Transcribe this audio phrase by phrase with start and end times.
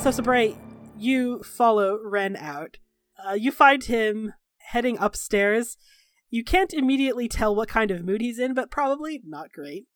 [0.00, 0.56] so Sabray,
[0.96, 2.78] you follow Ren out.
[3.22, 5.76] Uh, you find him heading upstairs.
[6.30, 9.88] You can't immediately tell what kind of mood he's in, but probably not great.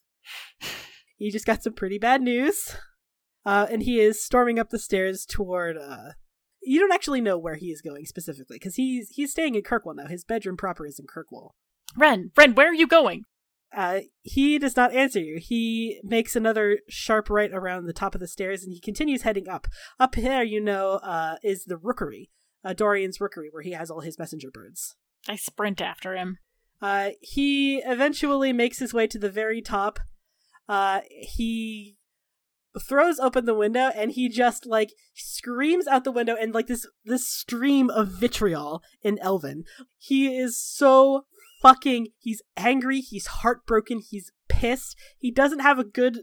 [1.16, 2.76] he just got some pretty bad news.
[3.46, 5.78] Uh, and he is storming up the stairs toward.
[5.78, 6.10] Uh,
[6.62, 9.96] you don't actually know where he is going specifically because he's he's staying in Kirkwall
[9.96, 10.06] now.
[10.06, 11.52] His bedroom proper is in Kirkwall.
[11.96, 13.24] Ren, Ren, where are you going?
[13.74, 15.38] Uh, he does not answer you.
[15.40, 19.48] He makes another sharp right around the top of the stairs and he continues heading
[19.48, 19.66] up.
[19.98, 22.30] Up here, you know, uh, is the rookery,
[22.64, 24.94] uh, Dorian's rookery, where he has all his messenger birds.
[25.28, 26.38] I sprint after him.
[26.80, 29.98] Uh, he eventually makes his way to the very top.
[30.68, 31.96] Uh, he
[32.80, 36.86] throws open the window and he just like screams out the window and like this
[37.04, 39.64] this stream of vitriol in Elven.
[39.98, 41.26] He is so
[41.64, 44.96] fucking he's angry, he's heartbroken, he's pissed.
[45.18, 46.18] He doesn't have a good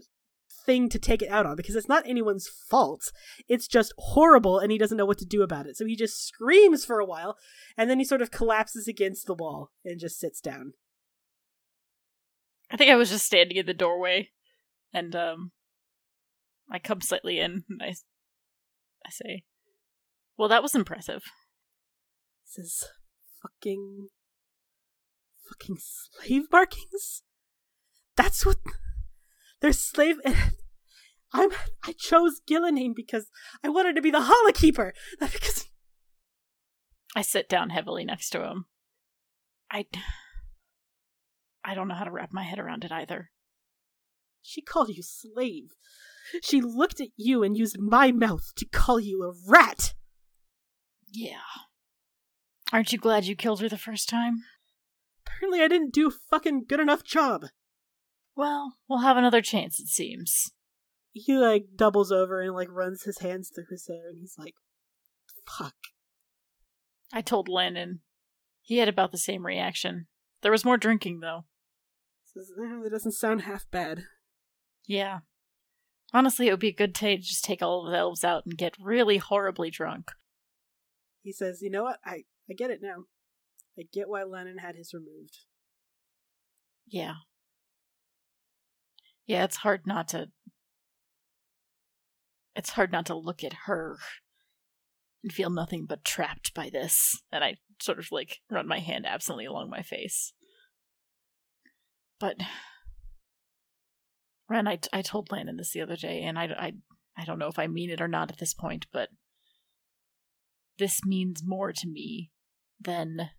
[0.64, 3.10] thing to take it out on because it's not anyone's fault.
[3.48, 5.76] It's just horrible and he doesn't know what to do about it.
[5.76, 7.36] So he just screams for a while
[7.76, 10.74] and then he sort of collapses against the wall and just sits down.
[12.70, 14.30] I think I was just standing in the doorway
[14.94, 15.50] and um
[16.70, 17.94] I come slightly in and I
[19.04, 19.42] I say,
[20.36, 21.24] "Well, that was impressive."
[22.46, 22.88] This is
[23.42, 24.08] "Fucking
[25.52, 27.22] fucking slave markings?
[28.16, 28.56] That's what
[29.60, 30.16] they're slave
[31.32, 31.50] I'm
[31.84, 33.28] I chose Ghilan'nain because
[33.64, 34.92] I wanted to be the Halla Keeper.
[35.20, 35.68] Not because
[37.16, 38.66] I sit down heavily next to him.
[39.70, 39.86] I
[41.64, 43.30] I don't know how to wrap my head around it either.
[44.42, 45.70] She called you slave.
[46.42, 49.94] She looked at you and used my mouth to call you a rat.
[51.10, 51.38] Yeah.
[52.72, 54.42] Aren't you glad you killed her the first time?
[55.42, 57.46] Apparently I didn't do a fucking good enough job.
[58.36, 60.52] Well, we'll have another chance, it seems.
[61.10, 64.54] He like doubles over and like runs his hands through his hair and he's like,
[65.44, 65.74] fuck.
[67.12, 68.02] I told Lennon.
[68.60, 70.06] He had about the same reaction.
[70.42, 71.46] There was more drinking, though.
[72.36, 74.04] That doesn't sound half bad.
[74.86, 75.18] Yeah.
[76.14, 78.46] Honestly, it would be a good day to just take all of the elves out
[78.46, 80.12] and get really horribly drunk.
[81.20, 81.98] He says, you know what?
[82.04, 83.06] I, I get it now.
[83.78, 85.38] I get why Lennon had his removed.
[86.86, 87.14] Yeah.
[89.26, 90.28] Yeah, it's hard not to.
[92.54, 93.96] It's hard not to look at her
[95.22, 97.22] and feel nothing but trapped by this.
[97.32, 100.34] And I sort of like run my hand absently along my face.
[102.20, 102.36] But
[104.48, 106.72] Ren, I, I told Landon this the other day, and I, I,
[107.16, 109.08] I don't know if I mean it or not at this point, but
[110.78, 112.30] this means more to me
[112.78, 113.30] than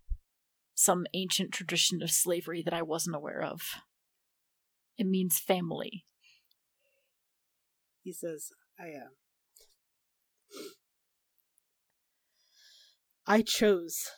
[0.74, 3.62] some ancient tradition of slavery that I wasn't aware of.
[4.98, 6.04] It means family.
[8.02, 9.10] He says, I, uh,
[13.26, 14.10] I chose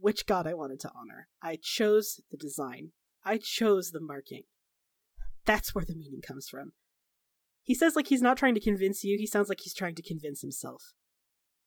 [0.00, 1.28] which god I wanted to honor.
[1.42, 2.92] I chose the design.
[3.24, 4.44] I chose the marking.
[5.44, 6.72] That's where the meaning comes from.
[7.62, 10.02] He says like he's not trying to convince you, he sounds like he's trying to
[10.02, 10.92] convince himself.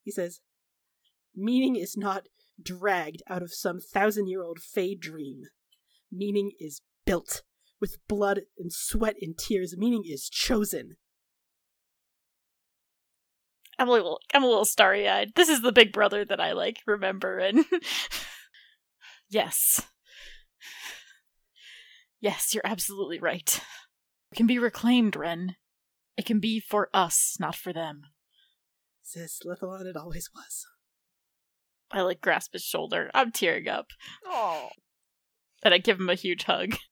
[0.03, 0.41] He says,
[1.35, 2.27] Meaning is not
[2.63, 5.43] dragged out of some thousand year old fey dream.
[6.11, 7.43] Meaning is built
[7.79, 9.75] with blood and sweat and tears.
[9.77, 10.97] Meaning is chosen.
[13.79, 15.31] I'm a little I'm a little starry eyed.
[15.35, 17.65] This is the big brother that I like remember and
[19.31, 19.87] Yes.
[22.19, 23.61] Yes, you're absolutely right.
[24.31, 25.55] It can be reclaimed, Ren.
[26.17, 28.01] It can be for us, not for them.
[29.01, 30.65] Says Lithalon, it always was.
[31.93, 33.11] I like grasp his shoulder.
[33.13, 33.88] I'm tearing up.
[34.25, 34.69] Oh.
[35.63, 36.75] And I give him a huge hug.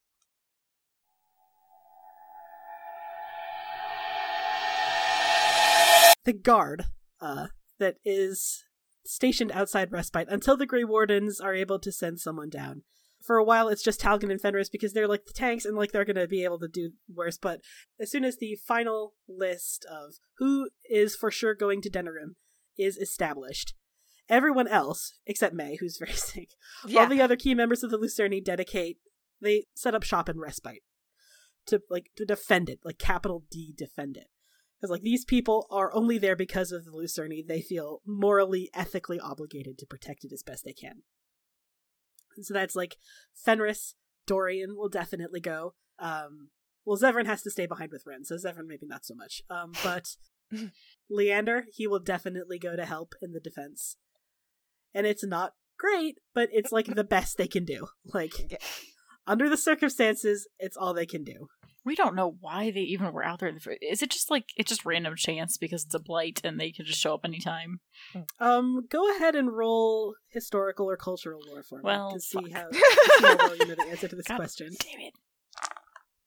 [6.26, 6.86] The guard,
[7.22, 7.48] uh,
[7.80, 8.64] that is
[9.06, 12.84] stationed outside Respite until the Grey Wardens are able to send someone down.
[13.24, 15.92] For a while, it's just Talgan and Fenris because they're like the tanks and like
[15.92, 17.38] they're gonna be able to do worse.
[17.38, 17.62] But
[18.00, 22.36] as soon as the final list of who is for sure going to Denerim
[22.78, 23.74] is established,
[24.30, 26.50] everyone else except May, who's very sick,
[26.86, 27.02] Yeah.
[27.02, 28.98] all the other key members of the Lucerni dedicate.
[29.42, 30.84] They set up shop in Respite
[31.68, 34.28] to like to defend it, like capital D defend it.
[34.80, 37.46] Because like these people are only there because of the Lucerni.
[37.46, 41.04] They feel morally, ethically obligated to protect it as best they can.
[42.38, 42.98] And so that's like
[43.34, 43.96] Fenris,
[44.28, 45.74] Dorian will definitely go.
[46.00, 46.50] Um,
[46.86, 49.42] well, Zevran has to stay behind with Ren, so Zevran maybe not so much.
[49.50, 50.16] Um, but
[51.10, 53.98] Leander, he will definitely go to help in the defense.
[54.94, 57.88] And it's not great, but it's like the best they can do.
[58.14, 58.34] Like
[59.28, 61.48] under the circumstances, it's all they can do.
[61.86, 63.50] We don't know why they even were out there.
[63.50, 66.42] In the, fir- is it just like it's just random chance because it's a blight
[66.44, 67.80] and they can just show up anytime?
[68.40, 72.52] Um, go ahead and roll historical or cultural lore for me Well, to see fuck.
[72.52, 72.74] how, to
[73.20, 74.70] see how well you know the answer to this God question.
[74.80, 75.14] Damn it!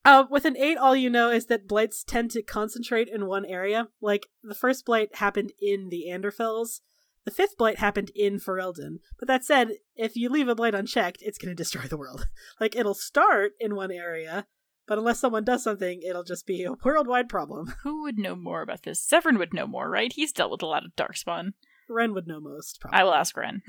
[0.04, 3.44] Uh, with an eight, all you know is that blights tend to concentrate in one
[3.44, 3.88] area.
[4.00, 6.80] Like the first blight happened in the Anderfels,
[7.24, 8.98] the fifth blight happened in Ferelden.
[9.18, 12.28] But that said, if you leave a blight unchecked, it's going to destroy the world.
[12.60, 14.46] like it'll start in one area,
[14.86, 17.74] but unless someone does something, it'll just be a worldwide problem.
[17.82, 19.06] Who would know more about this?
[19.06, 20.12] Zevran would know more, right?
[20.12, 21.52] He's dealt with a lot of darkspawn.
[21.88, 22.80] Ren would know most.
[22.80, 22.98] Probably.
[22.98, 23.62] I will ask Ren.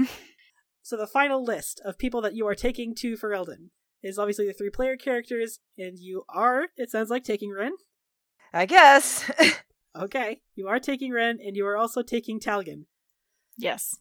[0.82, 3.70] So the final list of people that you are taking to Ferelden
[4.02, 7.74] is obviously the three player characters, and you are, it sounds like, taking Ren.
[8.54, 9.30] I guess.
[9.96, 12.86] Okay, you are taking Ren, and you are also taking Talgan.
[13.58, 13.98] Yes.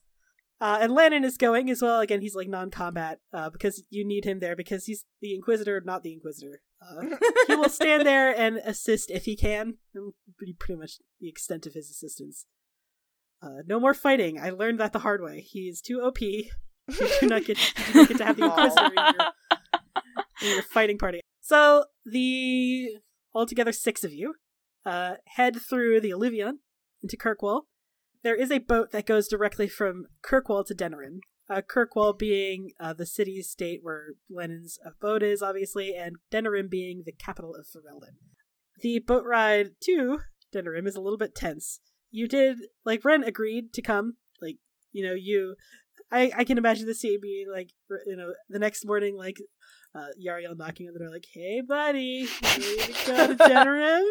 [0.60, 1.98] Uh, and Lannon is going as well.
[1.98, 6.04] Again, he's like non-combat uh, because you need him there because he's the Inquisitor, not
[6.04, 6.60] the Inquisitor.
[6.80, 7.16] Uh,
[7.48, 9.78] he will stand there and assist if he can.
[10.36, 12.46] Pretty, pretty much the extent of his assistance.
[13.42, 14.38] Uh, no more fighting.
[14.40, 15.40] I learned that the hard way.
[15.40, 16.18] He's too OP.
[16.88, 17.58] You do not get,
[17.92, 19.28] do not get to have the Inquisitor in your,
[20.42, 21.20] in your fighting party.
[21.40, 22.96] So the
[23.32, 24.34] altogether six of you
[24.84, 26.58] uh, head through the Eluvian
[27.00, 27.62] into Kirkwall.
[28.22, 31.18] There is a boat that goes directly from Kirkwall to Denerim.
[31.50, 37.02] Uh, Kirkwall being uh, the city state where Lennon's abode is, obviously, and Denerim being
[37.04, 38.16] the capital of Ferelden.
[38.80, 40.20] The boat ride to
[40.54, 41.80] Denerim is a little bit tense.
[42.10, 44.16] You did, like, Ren agreed to come.
[44.40, 44.56] Like,
[44.92, 45.56] you know, you.
[46.10, 47.70] I, I can imagine the scene being like,
[48.06, 49.36] you know, the next morning, like,
[49.94, 54.04] uh, Yariel knocking on the door, like, hey, buddy, ready to go to Denerim?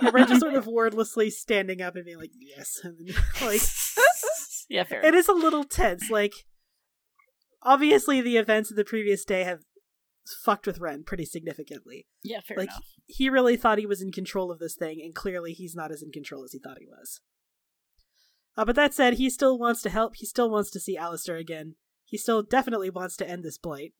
[0.00, 2.80] and Ren just sort of wordlessly standing up and being like, yes.
[2.84, 3.60] And then, like,
[4.68, 5.04] yeah, fair.
[5.04, 6.10] it is a little tense.
[6.10, 6.34] Like,
[7.62, 9.60] obviously, the events of the previous day have
[10.44, 12.06] fucked with Ren pretty significantly.
[12.22, 12.84] yeah, fair like, enough.
[13.06, 16.02] he really thought he was in control of this thing, and clearly he's not as
[16.02, 17.20] in control as he thought he was.
[18.56, 20.14] Uh, but that said, he still wants to help.
[20.16, 21.74] He still wants to see Alistair again.
[22.04, 23.92] He still definitely wants to end this blight.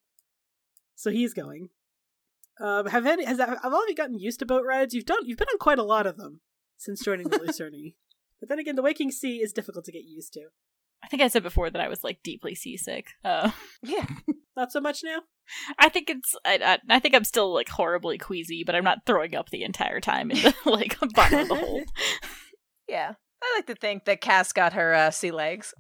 [0.97, 1.69] So he's going.
[2.59, 4.95] Um, have any has have all of you gotten used to boat rides?
[4.95, 6.41] You've done you've been on quite a lot of them
[6.79, 7.95] since joining the Lucerni.
[8.41, 10.47] but then again, the Waking Sea is difficult to get used to.
[11.05, 13.09] I think I said before that I was like deeply seasick.
[13.23, 13.51] Uh,
[13.83, 14.07] yeah.
[14.57, 15.21] Not so much now.
[15.79, 16.35] I think it's.
[16.45, 16.59] I,
[16.89, 20.01] I I think I'm still like horribly queasy, but I'm not throwing up the entire
[20.01, 21.85] time in the like bottom of the hold.
[22.89, 23.15] Yeah.
[23.43, 25.75] I like to think that Cass got her uh, sea legs.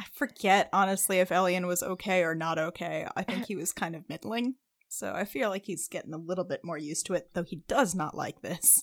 [0.00, 3.06] I forget honestly if Elian was okay or not okay.
[3.14, 4.54] I think he was kind of middling.
[4.88, 7.62] So I feel like he's getting a little bit more used to it, though he
[7.68, 8.82] does not like this.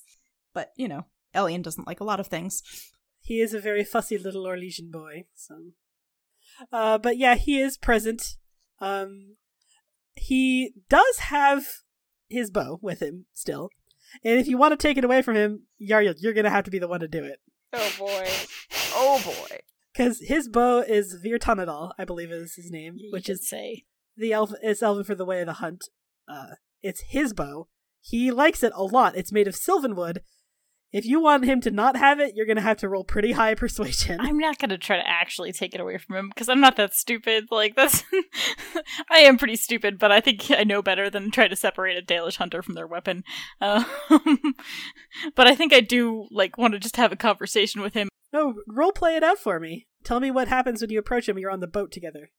[0.53, 2.61] But, you know, Elian doesn't like a lot of things.
[3.19, 5.25] He is a very fussy little Orlesian boy.
[5.35, 5.55] So,
[6.71, 8.37] uh, but yeah, he is present.
[8.79, 9.35] Um,
[10.15, 11.65] he does have
[12.29, 13.69] his bow with him still,
[14.23, 16.71] and if you want to take it away from him, Yariel, you're gonna have to
[16.71, 17.39] be the one to do it
[17.73, 18.27] Oh boy.
[18.93, 19.57] Oh boy.
[19.97, 23.85] Because his bow is Virtanadal, I believe is his name, You which is say
[24.15, 24.51] the elf.
[24.61, 25.85] It's Elven for the Way of the Hunt.
[26.27, 27.67] Uh, it's his bow.
[28.01, 29.15] He likes it a lot.
[29.15, 30.19] It's made of sylvanwood.
[30.93, 33.55] If you want him to not have it, you're gonna have to roll pretty high
[33.55, 34.19] persuasion.
[34.19, 36.93] I'm not gonna try to actually take it away from him because I'm not that
[36.93, 37.45] stupid.
[37.49, 38.03] Like that's,
[39.11, 42.05] I am pretty stupid, but I think I know better than try to separate a
[42.05, 43.23] Dalish hunter from their weapon.
[43.59, 43.85] Um,
[45.35, 48.07] but I think I do like want to just have a conversation with him.
[48.37, 49.87] No, role play it out for me.
[50.03, 51.39] Tell me what happens when you approach him.
[51.39, 52.29] You're on the boat together.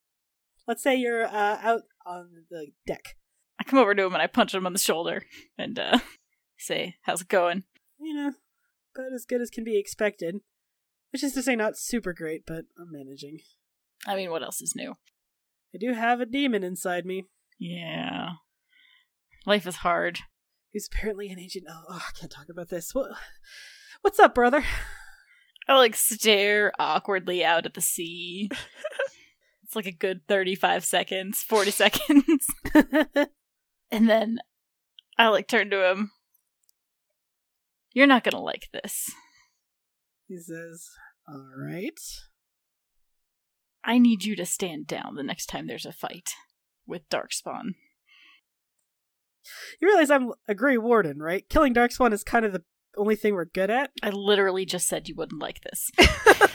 [0.65, 3.17] Let's say you're uh, out on the deck.
[3.59, 5.25] I come over to him and I punch him on the shoulder
[5.57, 5.99] and uh,
[6.57, 7.63] say, "How's it going?"
[7.99, 8.33] You know,
[8.95, 10.35] about as good as can be expected.
[11.11, 13.39] Which is to say, not super great, but I'm managing.
[14.07, 14.93] I mean, what else is new?
[15.75, 17.25] I do have a demon inside me,
[17.59, 18.29] Yeah,
[19.45, 20.19] life is hard.
[20.71, 21.65] who's apparently an ancient.
[21.69, 22.93] Oh, oh, I can't talk about this.
[22.95, 23.09] What?
[24.01, 24.63] What's up, brother?
[25.69, 28.49] I like stare awkwardly out at the sea.
[29.63, 32.47] it's like a good 35 seconds, 40 seconds.
[33.91, 34.39] and then
[35.19, 36.09] I like turn to him.
[37.93, 39.11] You're not gonna like this.
[40.27, 40.89] he says,
[41.27, 41.99] "All right."
[43.83, 46.31] I need you to stand down the next time there's a fight
[46.87, 47.75] with Darkspawn.
[49.79, 51.47] You realize I'm a Grey Warden, right?
[51.47, 52.63] Killing Darkspawn is kind of the
[52.99, 53.91] only thing we're good at.
[54.03, 55.89] I literally just said you wouldn't like this.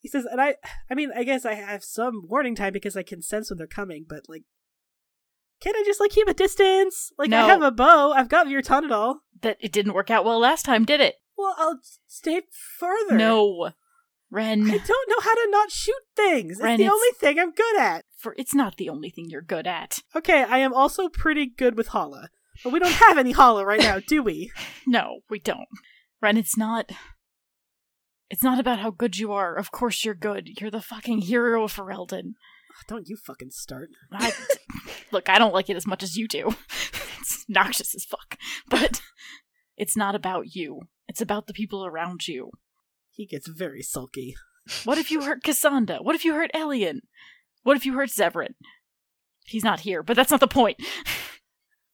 [0.00, 0.54] He says, and I,
[0.88, 3.66] I mean, I guess I have some warning time because I can sense when they're
[3.66, 4.44] coming, but like,
[5.60, 7.10] can't I just like keep a distance?
[7.18, 8.12] Like, I have a bow.
[8.12, 9.22] I've got your ton at all.
[9.42, 11.16] that it didn't work out well last time, did it?
[11.36, 12.42] Well, I'll stay
[12.78, 13.16] further.
[13.16, 13.70] No.
[14.30, 14.62] Ren.
[14.70, 16.52] I don't know how to not shoot things.
[16.52, 18.04] It's the it's- only thing I'm good at.
[18.16, 19.98] for it's not the only thing you're good at.
[20.14, 22.28] Okay, I am also pretty good with Halla.
[22.62, 24.52] But we don't have any hollow right now, do we?
[24.88, 25.66] No, we don't.
[26.22, 26.92] Ren, it's not.
[28.30, 29.56] It's not about how good you are.
[29.56, 30.60] Of course you're good.
[30.60, 32.34] You're the fucking hero of Ferelden.
[32.86, 33.88] Don't you fucking start.
[34.12, 34.32] I,
[35.10, 36.54] look, I don't like it as much as you do.
[37.20, 38.36] it's noxious as fuck.
[38.68, 39.00] But
[39.76, 40.82] it's not about you.
[41.08, 42.50] It's about the people around you.
[43.10, 44.36] He gets very sulky.
[44.84, 45.98] What if you hurt Cassandra?
[46.00, 47.02] What if you hurt Elian?
[47.62, 48.54] What if you hurt Zevran?
[49.46, 50.78] He's not here, but that's not the point.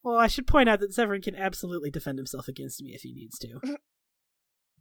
[0.03, 3.13] Well, I should point out that Zevran can absolutely defend himself against me if he
[3.13, 3.59] needs to.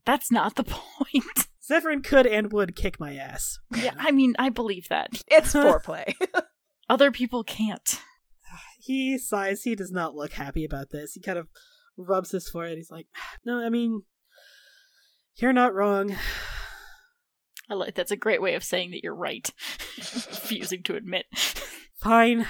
[0.05, 1.49] That's not the point.
[1.71, 3.59] Zevran could and would kick my ass.
[3.75, 5.23] Yeah, I mean, I believe that.
[5.29, 6.14] It's foreplay.
[6.88, 8.00] Other people can't.
[8.85, 9.62] He sighs.
[9.62, 11.14] He does not look happy about this.
[11.14, 11.47] He kind of
[11.97, 12.76] rubs his forehead.
[12.79, 13.07] He's like,
[13.45, 14.02] "No, I mean,
[15.37, 16.17] you're not wrong.
[17.71, 19.49] I like that's a great way of saying that you're right.
[19.97, 21.26] Refusing to admit.
[22.02, 22.47] Fine.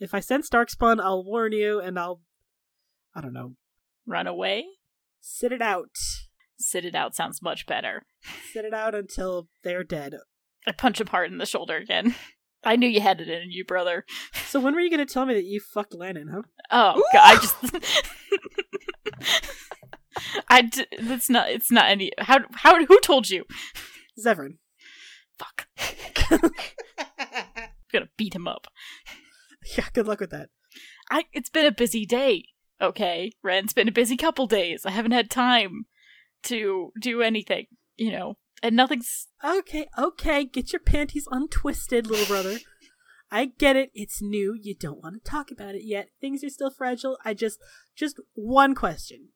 [0.00, 2.20] If I sense darkspawn, I'll warn you, and I'll,
[3.14, 3.54] I don't know,
[4.06, 4.64] Run away?
[5.20, 5.90] sit it out.
[6.58, 8.04] Sit it out sounds much better.
[8.52, 10.14] Sit it out until they're dead.
[10.66, 12.14] I punch him hard in the shoulder again.
[12.64, 14.04] I knew you had it in you, brother.
[14.46, 16.42] So when were you going to tell me that you fucked Lennon, huh?
[16.70, 17.56] Oh god, I just
[20.48, 23.44] I d- that's not it's not any how how who told you?
[24.22, 24.58] Zevran.
[25.38, 25.66] Fuck.
[26.30, 26.40] I'm
[27.92, 28.66] gonna beat him up.
[29.76, 30.48] Yeah, good luck with that.
[31.10, 32.44] I it's been a busy day.
[32.80, 34.86] Okay, Ren, it's been a busy couple days.
[34.86, 35.84] I haven't had time
[36.44, 38.38] to do anything, you know.
[38.62, 42.58] And nothing's Okay, okay, get your panties untwisted, little brother.
[43.30, 43.90] I get it.
[43.94, 44.58] It's new.
[44.60, 46.08] You don't want to talk about it yet.
[46.20, 47.18] Things are still fragile.
[47.24, 47.58] I just
[47.96, 49.28] just one question.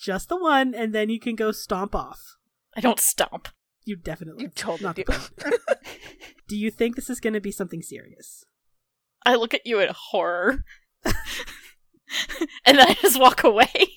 [0.00, 2.36] Just the one and then you can go stomp off.
[2.76, 3.48] I don't stomp.
[3.84, 5.04] You definitely You totally not do.
[6.48, 8.44] Do you think this is going to be something serious?
[9.24, 10.64] I look at you in horror.
[11.04, 11.14] and
[12.78, 13.94] then I just walk away.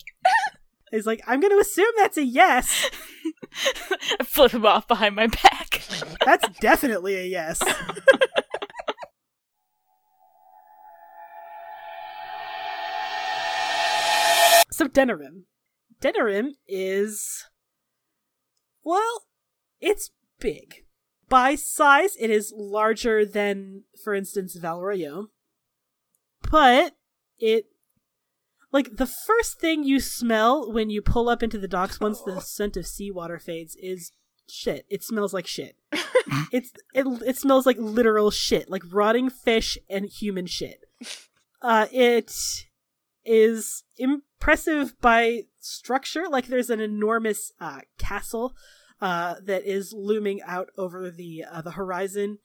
[0.91, 2.89] He's like, I'm going to assume that's a yes.
[4.19, 5.81] I flip him off behind my back.
[6.25, 7.59] That's definitely a yes.
[14.71, 15.43] so Denerim.
[16.01, 17.45] Denerim is
[18.83, 19.25] well,
[19.81, 20.84] it's big.
[21.27, 25.27] By size, it is larger than, for instance, Val Royeaux.
[26.49, 26.95] But
[27.39, 27.65] it
[28.71, 32.39] like the first thing you smell when you pull up into the docks once the
[32.41, 34.11] scent of seawater fades is
[34.49, 34.85] shit.
[34.89, 35.77] It smells like shit.
[36.51, 40.83] it's it it smells like literal shit, like rotting fish and human shit.
[41.61, 42.33] Uh it
[43.23, 48.55] is impressive by structure, like there's an enormous uh castle
[49.01, 52.39] uh that is looming out over the uh, the horizon.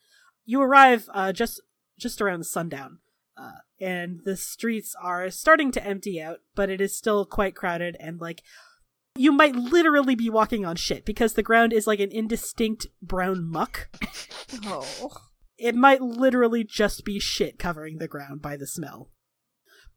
[0.44, 1.60] You arrive uh just
[1.98, 2.98] just around sundown.
[3.36, 7.96] Uh, and the streets are starting to empty out, but it is still quite crowded
[7.98, 8.42] and like
[9.16, 13.44] you might literally be walking on shit because the ground is like an indistinct brown
[13.44, 13.88] muck.
[14.64, 15.10] Oh.
[15.58, 19.10] It might literally just be shit covering the ground by the smell.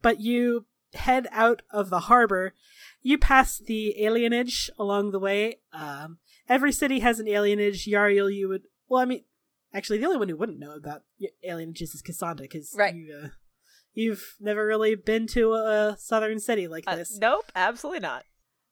[0.00, 2.54] But you head out of the harbor,
[3.02, 5.58] you pass the alienage along the way.
[5.72, 7.86] Um, every city has an alienage.
[7.86, 8.62] Yariel, you would.
[8.88, 9.24] Well, I mean,
[9.72, 11.02] actually, the only one who wouldn't know about
[11.46, 12.94] alienages is Cassandra because Right.
[12.94, 13.28] you, uh,
[13.92, 17.18] you've never really been to a southern city like Uh, this.
[17.18, 18.24] nope, absolutely not.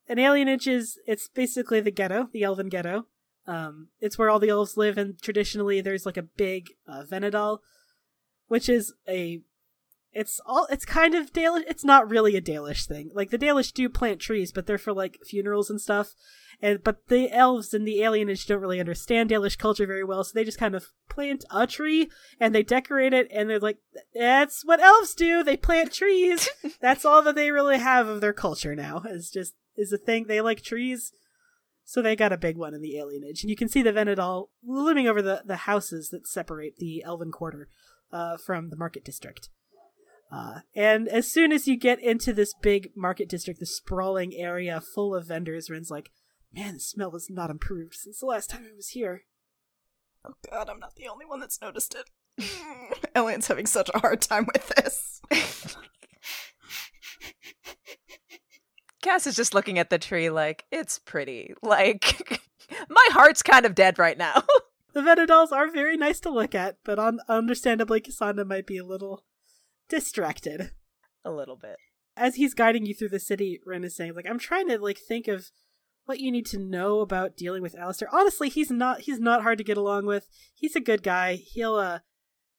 [0.09, 3.07] an alienage is it's basically the ghetto, the elven ghetto.
[3.47, 7.59] Um, it's where all the elves live, and traditionally there's like a big uh, Vhenadahl,
[8.49, 9.43] which is a
[10.13, 11.65] it's all it's kind of Dalish.
[11.67, 13.11] It's not really a Dalish thing.
[13.15, 16.15] Like the Dalish do plant trees, but they're for like funerals and stuff.
[16.61, 20.33] And but the elves and the alienage don't really understand Dalish culture very well, so
[20.35, 23.79] they just kind of plant a tree and they decorate it, and they're like,
[24.15, 25.43] "That's what elves do.
[25.43, 26.49] They plant trees.
[26.81, 29.03] That's all that they really have of their culture now.
[29.07, 30.27] Is just is a thing.
[30.27, 31.13] They like trees."
[31.85, 34.49] So they got a big one in the alienage, and you can see the Vhenadahl
[34.65, 37.69] looming over the, the houses that separate the Elven Quarter
[38.13, 39.49] uh, from the Market District.
[40.33, 44.81] Uh, and as soon as you get into this big market district, the sprawling area
[44.81, 46.11] full of vendors, Ren's like,
[46.53, 49.25] man, the smell has not improved since the last time I was here.
[50.27, 52.09] Oh god, I'm not the only one that's noticed it.
[53.15, 55.21] Elliot's having such a hard time with this.
[59.03, 61.53] Cass is just looking at the tree like, it's pretty.
[61.61, 62.41] Like,
[62.89, 64.45] my heart's kind of dead right now.
[64.95, 68.85] The Vhenadahls are very nice to look at, but un- understandably, Cassandra might be a
[68.85, 69.25] little
[69.93, 70.73] distracted.
[71.25, 71.77] A little bit.
[72.17, 74.99] As he's guiding you through the city, Ren is saying, like, I'm trying to like
[74.99, 75.51] think of
[76.05, 78.09] what you need to know about dealing with Alistair.
[78.13, 80.27] Honestly, he's not he's not hard to get along with.
[80.55, 81.35] He's a good guy.
[81.35, 82.01] He'll uh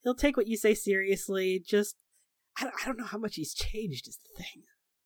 [0.03, 1.61] he'll take what you say seriously.
[1.65, 1.97] Just
[2.57, 4.07] I don't, I don't know how much he's changed.
[4.07, 4.63] Is the thing.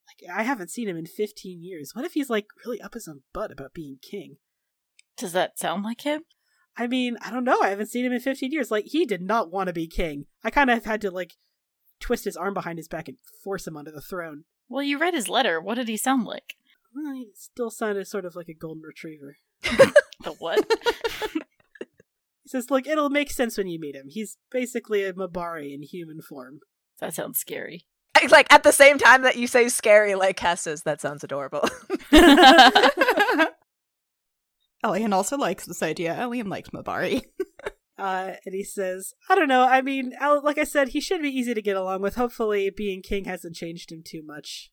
[0.08, 1.92] Like I haven't seen him in 15 years.
[1.94, 4.38] What if he's like really up his own butt about being king?
[5.18, 6.24] Does that sound like him?
[6.78, 7.62] I mean, I don't know.
[7.62, 8.70] I haven't seen him in 15 years.
[8.70, 10.26] Like he did not want to be king.
[10.44, 11.34] I kind of had to like
[12.00, 14.44] twist his arm behind his back and force him onto the throne.
[14.70, 15.62] Well, you read his letter.
[15.62, 16.56] What did he sound like?
[16.94, 19.38] Well, he still sounded sort of like a golden retriever.
[20.24, 20.66] The what?
[22.44, 24.06] He says, "Look, it'll make sense when you meet him.
[24.08, 26.62] He's basically a Mabari in human form."
[27.02, 27.86] that sounds scary.
[28.30, 31.68] Like at the same time that you say scary, like Cass says, that sounds adorable.
[34.84, 36.16] Elian also likes this idea.
[36.18, 37.24] Elian likes Mabari.
[37.98, 39.64] Uh, and he says, I don't know.
[39.64, 40.14] I mean,
[40.44, 42.16] like I said, he should be easy to get along with.
[42.16, 44.72] Hopefully, being king hasn't changed him too much.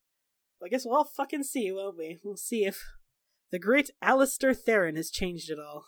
[0.63, 2.19] I guess we'll all fucking see, won't we?
[2.23, 2.83] We'll see if
[3.51, 5.87] the great Alistair Theirin has changed it all.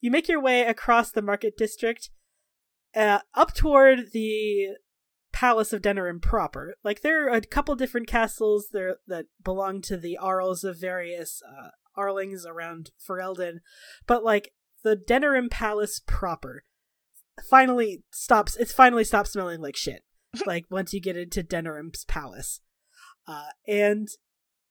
[0.00, 2.10] You make your way across the market district,
[2.94, 4.76] uh, up toward the
[5.32, 6.76] Palace of Denerim proper.
[6.82, 11.42] Like, there are a couple different castles there that belong to the Arls of various
[11.46, 13.58] uh, Arlings around Ferelden,
[14.06, 14.52] but, like,
[14.86, 16.62] the Denerim Palace proper.
[17.50, 20.02] Finally stops it finally stops smelling like shit.
[20.46, 22.60] Like once you get into Denerim's palace.
[23.26, 24.08] Uh, and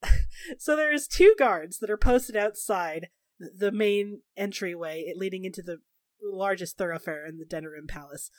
[0.57, 5.79] so there's two guards that are posted outside the main entryway leading into the
[6.23, 8.29] largest thoroughfare in the Denerim palace.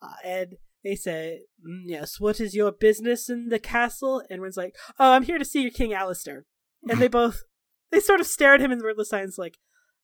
[0.00, 4.22] Uh, and they say "Mm, yes what is your business in the castle?
[4.30, 6.46] And one's like oh i'm here to see your king Alistair.
[6.88, 7.42] And they both
[7.90, 9.58] they sort of stare at him in wordless silence like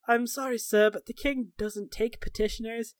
[0.07, 2.95] I'm sorry, sir, but the king doesn't take petitioners.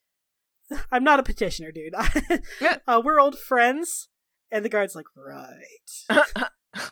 [0.93, 1.95] I'm not a petitioner, dude.
[2.87, 4.09] uh, we're old friends.
[4.51, 6.29] And the guard's like, right.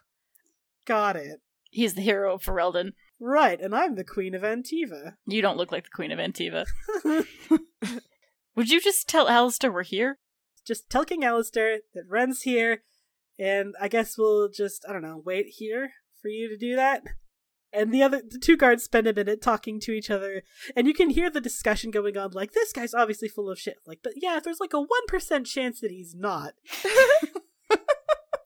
[0.85, 1.41] Got it.
[1.71, 2.93] He's the hero of Ferelden.
[3.21, 5.15] Right, and I'm the queen of Antiva.
[5.27, 6.67] You don't look like the Queen of Antiva.
[8.57, 10.19] Would you just tell Alistair we're here?
[10.65, 12.83] just tell King Alistair that Ren's here,
[13.39, 17.03] and I guess we'll just, I don't know, wait here for you to do that.
[17.73, 20.43] And the other, the two guards spend a minute talking to each other,
[20.77, 22.33] and you can hear the discussion going on.
[22.33, 23.79] Like, this guy's obviously full of shit.
[23.87, 26.53] Like, but yeah, there's like a one percent chance that he's not.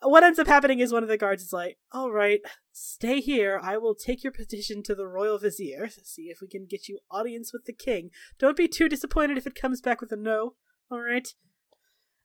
[0.03, 2.41] what ends up happening is one of the guards is like, "All right,
[2.73, 3.61] stay here.
[3.61, 5.89] I will take your petition to the royal vizier.
[6.05, 8.11] See if we can get you audience with the king.
[8.39, 10.55] Don't be too disappointed if it comes back with a no.
[10.91, 11.29] All right."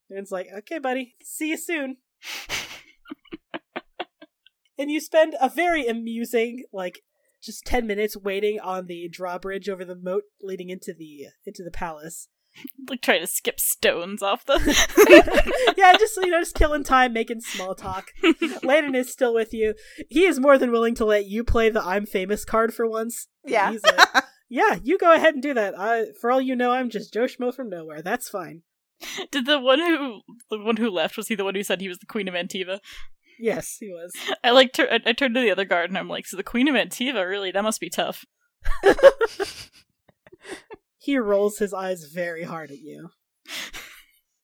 [0.09, 1.15] And it's like, "Okay, buddy.
[1.23, 1.97] See you soon."
[4.77, 7.01] and you spend a very amusing like
[7.41, 11.71] just 10 minutes waiting on the drawbridge over the moat leading into the into the
[11.71, 12.27] palace
[12.89, 14.59] Like trying to skip stones off the.
[15.77, 18.11] yeah just you know just killing time making small talk
[18.63, 19.73] landon is still with you
[20.09, 23.27] he is more than willing to let you play the i'm famous card for once
[23.45, 23.71] Yeah.
[23.71, 26.89] He's like, yeah you go ahead and do that I, for all you know i'm
[26.89, 28.63] just joe schmo from nowhere that's fine
[29.31, 31.87] Did the one who the one who left was he the one who said he
[31.87, 32.79] was the Queen of Antiva?
[33.41, 36.07] Yes he was I like tur- I, I turned to the other guard and I'm
[36.07, 37.51] like, so the Queen of Antiva, really?
[37.51, 38.25] That must be tough.
[40.97, 43.09] he rolls his eyes very hard at you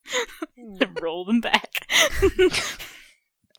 [0.82, 1.88] I roll them back.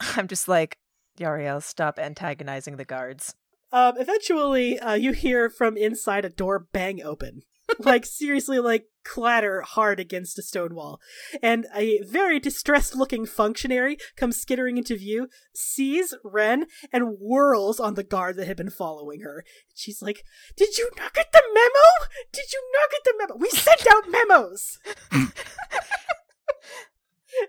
[0.00, 0.78] I'm just like,
[1.18, 3.34] Yariel, stop antagonizing the guards.
[3.70, 7.42] Um, eventually, uh, you hear from inside a door bang open.
[7.78, 11.00] like, seriously, like, clatter hard against a stone wall.
[11.42, 17.94] And a very distressed looking functionary comes skittering into view, sees Ren, and whirls on
[17.94, 19.44] the guard that had been following her.
[19.74, 20.24] She's like,
[20.56, 22.10] Did you not get the memo?
[22.32, 23.36] Did you not get the memo?
[23.40, 24.78] We sent out memos!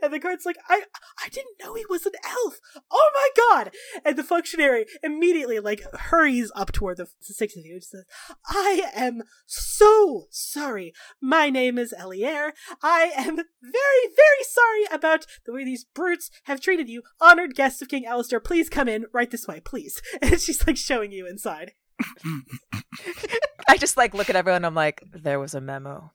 [0.02, 0.84] And the guard's like, I
[1.24, 2.60] I didn't know he was an elf.
[2.92, 3.72] Oh my god!
[4.06, 8.06] And the functionary immediately like hurries up toward the six of you and says,
[8.48, 10.94] I am so sorry.
[11.22, 12.52] My name is Elier.
[12.82, 17.04] I am very, very sorry about the way these brutes have treated you.
[17.22, 20.02] Honored guests of King Alistair, please come in right this way, please.
[20.22, 21.74] And she's like showing you inside.
[23.68, 24.66] I just like look at everyone.
[24.66, 26.12] I'm like, there was a memo.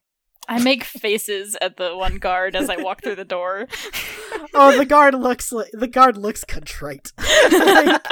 [0.49, 3.67] I make faces at the one guard as I walk through the door.
[4.57, 7.13] Oh, the guard looks like the guard looks contrite.
[7.51, 8.07] Like,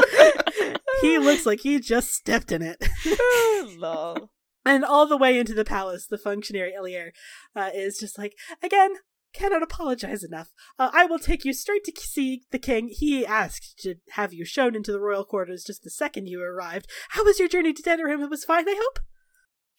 [1.01, 2.85] he looks like he just stepped in it.
[3.79, 4.31] Lol.
[4.65, 7.11] And all the way into the palace, the functionary Elier
[7.55, 8.95] uh, is just like, again,
[9.33, 10.51] cannot apologize enough.
[10.79, 12.89] Uh, I will take you straight to see the king.
[12.91, 16.89] He asked to have you shown into the royal quarters just the second you arrived.
[17.11, 18.23] How was your journey to Denerim?
[18.23, 19.01] It was fine, I hope?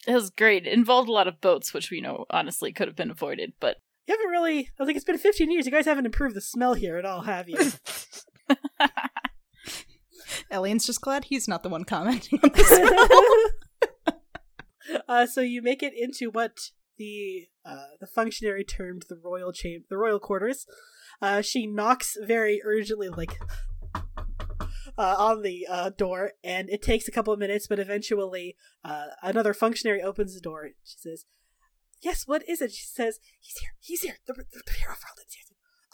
[0.06, 0.66] It was great.
[0.66, 3.76] It involved a lot of boats, which we know honestly could have been avoided, but
[4.06, 5.66] You haven't really, I think it's been 15 years.
[5.66, 7.58] You guys haven't improved the smell here at all, have you?
[10.50, 12.72] Elian's just glad he's not the one commenting on this.
[15.08, 19.86] uh, so you make it into what the uh, the functionary termed the royal chamber,
[19.88, 20.66] the royal quarters.
[21.22, 23.38] Uh, she knocks very urgently, like
[24.96, 29.06] uh, on the uh, door, and it takes a couple of minutes, but eventually uh,
[29.22, 30.70] another functionary opens the door.
[30.84, 31.24] She says,
[32.02, 33.70] "Yes, what is it?" She says, "He's here.
[33.80, 34.18] He's here.
[34.26, 35.44] The, the, the hero Ferelden's here."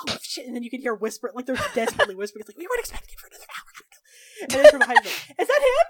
[0.08, 0.46] Oh shit!
[0.46, 2.40] And then you can hear whisper, like they're desperately whispering.
[2.40, 3.70] It's like we weren't expecting him for another hour.
[4.42, 5.86] And then from behind, like, is that him?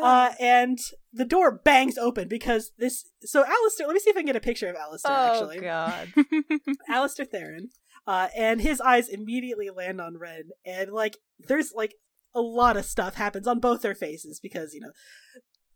[0.00, 0.78] Uh, and
[1.12, 3.04] the door bangs open because this.
[3.22, 5.12] So Alistair, let me see if I can get a picture of Alistair.
[5.12, 6.12] oh actually, god.
[6.88, 7.68] Alistair Theirin.
[8.06, 11.94] Uh, and his eyes immediately land on Ren, and like there's like
[12.34, 14.92] a lot of stuff happens on both their faces because you know,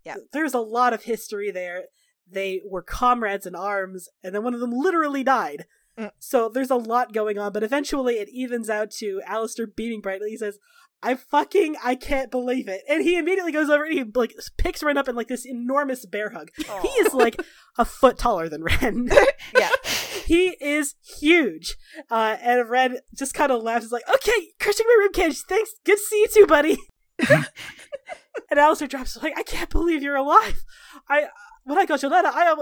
[0.05, 0.17] Yeah.
[0.33, 1.85] there's a lot of history there.
[2.31, 5.67] They were comrades in arms, and then one of them literally died.
[5.99, 6.11] Mm.
[6.19, 10.31] So there's a lot going on, but eventually it evens out to Alistair beaming brightly.
[10.31, 10.59] He says,
[11.03, 12.83] I fucking I can't believe it.
[12.88, 16.07] And he immediately goes over and he like picks Ren up in like this enormous
[16.07, 16.51] bear hug.
[16.57, 17.37] He is like
[17.79, 19.11] a foot taller than Ren.
[19.59, 19.71] yeah.
[20.27, 21.77] he is huge.
[22.11, 23.85] Uh, and Ren just kind of laughs.
[23.85, 25.73] He's like, okay, crushing my rib cage, Thanks.
[25.85, 26.79] Good to see you too, buddy.
[27.29, 30.65] and Alistair drops like, I can't believe you're alive.
[31.09, 31.27] I
[31.65, 32.57] when I go your letter, I uh,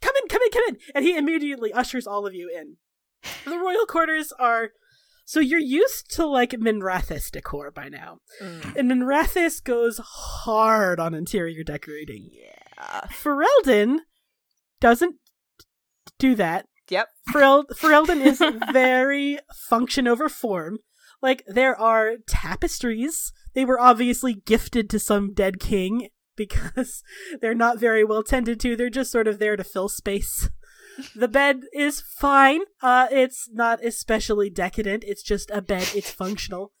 [0.00, 0.76] come in, come in, come in.
[0.94, 2.76] And he immediately ushers all of you in.
[3.44, 4.70] The royal quarters are
[5.24, 8.18] so you're used to like Minrathous decor by now.
[8.40, 8.76] Mm.
[8.76, 12.30] And Minrathous goes hard on interior decorating.
[12.32, 13.02] Yeah.
[13.12, 13.98] Ferelden
[14.80, 15.16] doesn't
[16.18, 16.66] do that.
[16.88, 17.08] Yep.
[17.32, 20.78] Ferel- Ferelden is very function over form.
[21.22, 23.32] Like, there are tapestries.
[23.54, 27.02] They were obviously gifted to some dead king because
[27.40, 28.76] they're not very well tended to.
[28.76, 30.50] They're just sort of there to fill space.
[31.14, 32.62] The bed is fine.
[32.82, 35.04] Uh, it's not especially decadent.
[35.06, 35.90] It's just a bed.
[35.94, 36.72] It's functional.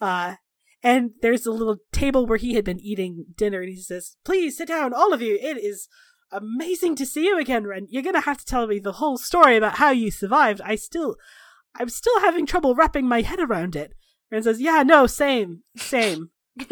[0.00, 0.36] Uh,
[0.82, 4.56] and there's a little table where he had been eating dinner, and he says, "Please
[4.56, 5.34] sit down, all of you.
[5.40, 5.88] It is
[6.30, 7.86] amazing to see you again, Ren.
[7.90, 10.60] You're gonna have to tell me the whole story about how you survived.
[10.64, 11.16] I still,
[11.74, 13.94] I'm still having trouble wrapping my head around it."
[14.30, 16.30] Ren says, "Yeah, no, same, same.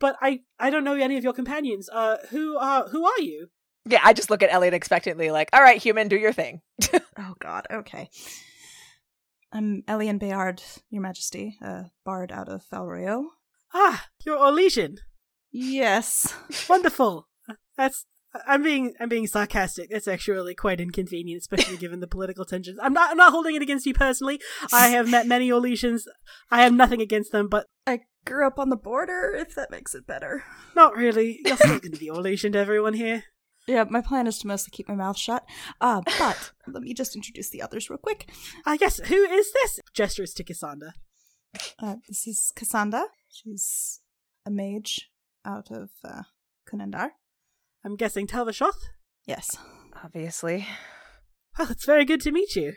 [0.00, 1.88] but I, I don't know any of your companions.
[1.88, 3.50] Uh, who are, who are you?"
[3.86, 6.60] Yeah, I just look at Elliot expectantly, like, all right, human, do your thing.
[7.20, 7.66] Oh God.
[7.68, 8.10] Okay.
[9.52, 13.24] I'm Elian Bayard, Your Majesty, a bard out of Val Royeaux.
[13.74, 14.98] Ah, you're Orlesian.
[15.50, 16.32] Yes.
[16.68, 17.26] Wonderful.
[17.76, 18.04] That's
[18.46, 19.90] I'm being I'm being sarcastic.
[19.90, 22.78] That's actually quite inconvenient, especially given the political tensions.
[22.80, 24.40] I'm not I'm not holding it against you personally.
[24.72, 26.02] I have met many Orlesians.
[26.50, 29.94] I have nothing against them, but I grew up on the border, if that makes
[29.94, 30.44] it better.
[30.76, 31.40] not really.
[31.44, 33.24] You're still going to be Orlesian to everyone here.
[33.68, 35.44] Yeah, my plan is to mostly keep my mouth shut.
[35.78, 38.30] Uh, but let me just introduce the others real quick.
[38.64, 39.80] I guess who is this?
[39.92, 40.94] Gestures to Cassandra.
[41.78, 43.04] Uh, this is Cassandra.
[43.28, 44.00] She's
[44.46, 45.10] a mage
[45.44, 46.22] out of uh,
[46.66, 47.10] Qunandar.
[47.84, 48.86] I'm guessing Tal-Vashoth.
[49.26, 49.54] Yes.
[50.02, 50.66] Obviously.
[51.58, 52.72] Well, it's very good to meet you.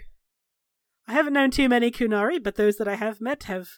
[1.08, 3.70] I haven't known too many Qunari, but those that I have met have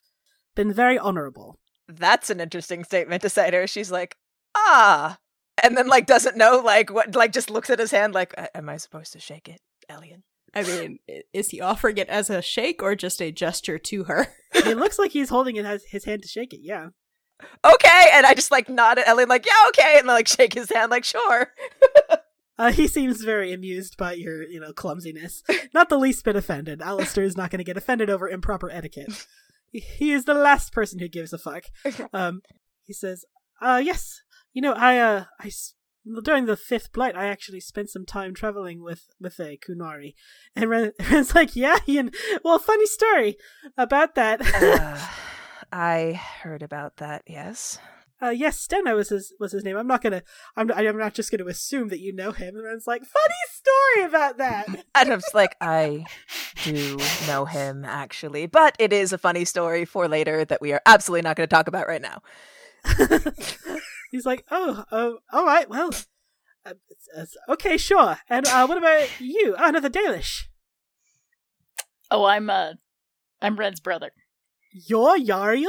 [0.55, 1.59] been very honorable.
[1.87, 3.67] That's an interesting statement to say to her.
[3.67, 4.15] She's like,
[4.55, 5.17] ah.
[5.61, 8.69] And then, like, doesn't know, like, what, like, just looks at his hand, like, am
[8.69, 10.23] I supposed to shake it, Elian?
[10.55, 10.99] I mean,
[11.33, 14.27] is he offering it as a shake or just a gesture to her?
[14.53, 16.61] it looks like he's holding it as his hand to shake it.
[16.63, 16.87] Yeah.
[17.65, 18.09] Okay.
[18.13, 19.95] And I just, like, nod at Elian, like, yeah, okay.
[19.99, 21.51] And like, shake his hand, like, sure.
[22.55, 25.41] Uh, he seems very amused by your, you know, clumsiness.
[25.73, 26.83] Not the least bit offended.
[26.83, 29.25] Alistair is not going to get offended over improper etiquette.
[29.71, 31.63] He- He is the last person who gives a fuck.
[32.13, 32.41] Um,
[32.83, 33.25] he says,
[33.59, 34.21] "Uh, yes,
[34.53, 35.51] you know, I, uh, I
[36.23, 40.13] during the fifth blight, I actually spent some time traveling with with a Qunari."
[40.55, 42.11] And Ren, Ren's like, "Yeah, Ian.
[42.43, 43.37] Well, funny story
[43.77, 44.41] about that.
[44.41, 44.99] Uh,
[45.71, 47.79] I heard about that, yes.
[48.21, 49.75] uh, yes, Steno was his was his name.
[49.75, 50.23] I'm not gonna.
[50.55, 50.71] I'm.
[50.71, 54.37] I'm not just gonna assume that you know him." And Ren's like, "Funny story about
[54.37, 54.67] that."
[55.07, 56.05] Was like, I
[56.63, 58.45] do know him, actually.
[58.45, 61.53] But it is a funny story for later that we are absolutely not going to
[61.53, 62.21] talk about right now.
[64.13, 65.89] He's like, oh, oh, all right, well,
[66.67, 66.73] uh,
[67.17, 68.19] it's, okay, sure.
[68.29, 69.55] And uh, what about you?
[69.57, 70.43] Oh, another Dalish.
[72.11, 72.73] Oh, I'm uh,
[73.41, 74.11] I'm Ren's brother.
[74.71, 75.65] You're Yariel?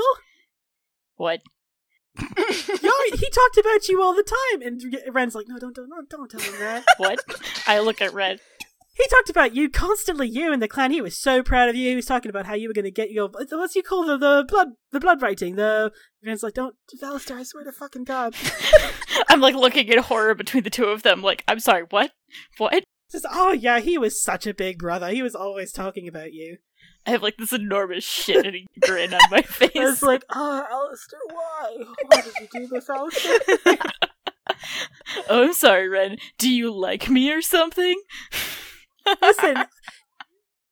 [1.16, 1.40] What?
[2.18, 4.61] Yari- he talked about you all the time.
[4.61, 6.85] And Ren's like, no, don't, don't, don't, don't tell him that.
[6.98, 7.20] What?
[7.66, 8.40] I look at Ren.
[8.94, 10.92] He talked about you constantly, you and the clan.
[10.92, 11.88] He was so proud of you.
[11.90, 14.16] He was talking about how you were going to get your what's you call the
[14.16, 15.57] the blood the blood writing.
[15.57, 15.92] The
[16.24, 18.35] Ren's like, don't, Valistar, I swear to fucking God.
[19.28, 21.22] I'm like looking in horror between the two of them.
[21.22, 21.85] Like, I'm sorry.
[21.90, 22.12] What?
[22.59, 22.85] What?
[23.09, 25.11] Says, oh yeah, he was such a big brother.
[25.11, 26.59] He was always talking about you.
[27.07, 28.46] I have like this enormous shit
[28.80, 29.70] grin on my face.
[29.76, 31.76] I was like, oh, Alistair, why?
[32.07, 33.38] Why did you do this, Alistair?
[35.28, 36.16] oh, I'm sorry, Ren.
[36.38, 38.00] Do you like me or something?
[39.22, 39.64] Listen,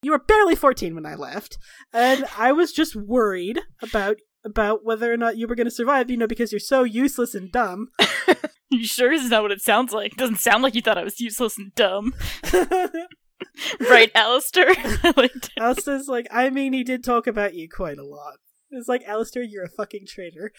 [0.02, 1.58] You were barely 14 when I left,
[1.92, 6.10] and I was just worried about about whether or not you were going to survive,
[6.10, 7.88] you know, because you're so useless and dumb.
[8.72, 10.12] You sure is not what it sounds like.
[10.12, 12.14] It doesn't sound like you thought I was useless and dumb.
[13.80, 14.68] right, Alistair?
[14.78, 15.28] I.
[15.58, 18.38] Alistair's like, I mean, he did talk about you quite a lot.
[18.70, 20.52] It's like, Alistair, you're a fucking traitor.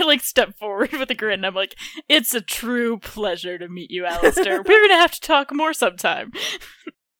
[0.00, 1.44] I like step forward with a grin.
[1.44, 1.76] I'm like,
[2.08, 4.62] it's a true pleasure to meet you, Alistair.
[4.66, 6.32] We're gonna have to talk more sometime.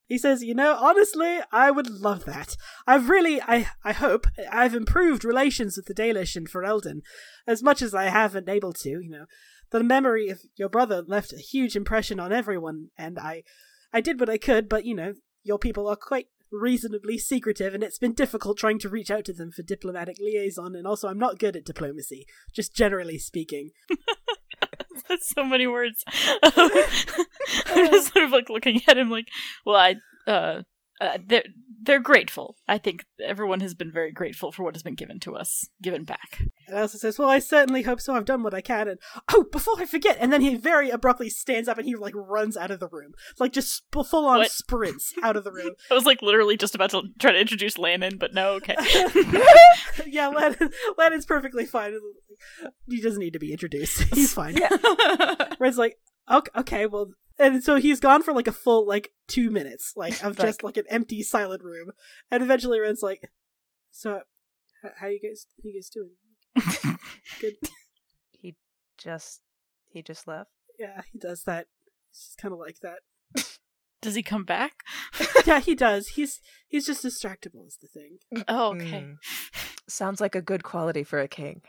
[0.07, 2.57] He says, you know, honestly, I would love that.
[2.85, 7.03] I've really, I, I hope, I've improved relations with the Dalish and Ferelden
[7.47, 9.27] as much as I have been able to, you know.
[9.71, 13.45] The memory of your brother left a huge impression on everyone, and I,
[13.93, 15.15] I did what I could, but, you know,
[15.45, 19.33] your people are quite reasonably secretive, and it's been difficult trying to reach out to
[19.33, 23.71] them for diplomatic liaison, and also I'm not good at diplomacy, just generally speaking.
[25.09, 26.05] That's so many words.
[26.43, 26.71] I'm
[27.91, 29.27] just sort of like looking at him like,
[29.65, 29.97] well, I,
[30.31, 30.63] uh,
[31.01, 31.45] uh, they're
[31.83, 32.57] they're grateful.
[32.69, 36.05] I think everyone has been very grateful for what has been given to us, given
[36.05, 36.43] back.
[36.69, 38.15] And Elsa says, Well, I certainly hope so.
[38.15, 38.89] I've done what I can.
[38.89, 38.99] And
[39.33, 40.19] oh, before I forget.
[40.21, 43.13] And then he very abruptly stands up and he like runs out of the room.
[43.39, 44.51] Like just full on What?
[44.51, 45.71] sprints out of the room.
[45.91, 48.77] I was like literally just about to try to introduce Lannon, but no, okay.
[50.07, 51.95] yeah, Lennon, Lennon's perfectly fine.
[52.89, 54.03] He doesn't need to be introduced.
[54.15, 54.59] He's fine.
[55.59, 55.99] Red's like,
[56.31, 57.11] okay, okay, well.
[57.41, 60.77] And so he's gone for like a full like two minutes, like of just like
[60.77, 61.93] an empty silent room.
[62.31, 63.31] And eventually Red's like,
[63.91, 64.21] So,
[64.99, 66.99] how you guys, how you guys doing?
[67.41, 67.55] Good.
[68.33, 68.57] he
[68.99, 69.41] just
[69.89, 70.51] he just left.
[70.79, 71.67] Yeah, he does that.
[72.11, 73.01] He's just kind of like that.
[74.03, 74.83] Does he come back?
[75.47, 76.09] yeah, he does.
[76.09, 78.19] He's he's just distractible is the thing.
[78.49, 79.03] Oh, okay.
[79.03, 79.17] Mm.
[79.87, 81.61] Sounds like a good quality for a king.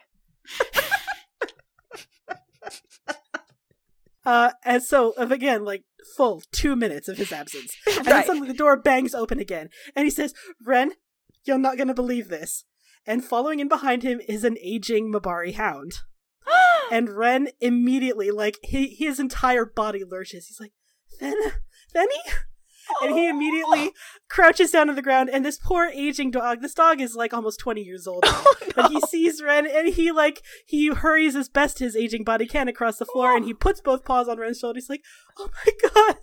[4.26, 5.84] Uh, and so of again, like
[6.16, 10.06] full two minutes of his absence, and then suddenly the door bangs open again, and
[10.06, 10.92] he says, "Ren,
[11.46, 12.66] you're not gonna believe this."
[13.06, 15.94] And following in behind him is an aging Mabari hound,
[16.92, 20.48] and Ren immediately, like he, his entire body lurches.
[20.48, 20.74] He's like,
[21.20, 21.36] "Fen,
[21.94, 22.22] Fenny,"
[23.02, 23.92] and he immediately
[24.30, 25.30] crouches down on the ground.
[25.32, 28.24] And this poor aging dog, this dog is like almost twenty years old.
[28.26, 28.44] now.
[28.74, 29.00] Oh, But no.
[29.00, 32.98] he sees Ren and he like he hurries as best his aging body can across
[32.98, 34.78] the floor and he puts both paws on Ren's shoulder.
[34.78, 35.04] He's like,
[35.38, 36.16] "Oh my god,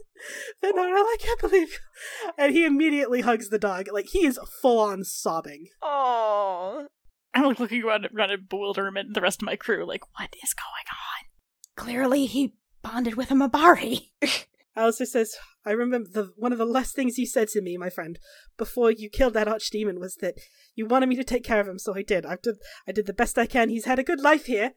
[0.64, 3.88] Venora, I can't believe!" you." And he immediately hugs the dog.
[3.92, 5.66] Like he is full on sobbing.
[5.82, 6.86] Oh,
[7.34, 9.08] I'm like looking around, around in bewilderment.
[9.08, 11.84] and The rest of my crew, like, what is going on?
[11.84, 14.10] Clearly, he bonded with a Mabari.
[14.78, 17.90] Alistair says, "I remember the one of the last things you said to me, my
[17.90, 18.18] friend,
[18.56, 20.38] before you killed that archdemon was that
[20.74, 22.24] you wanted me to take care of him, so I did.
[22.24, 22.58] I did.
[22.86, 23.68] I did the best I can.
[23.68, 24.74] He's had a good life here."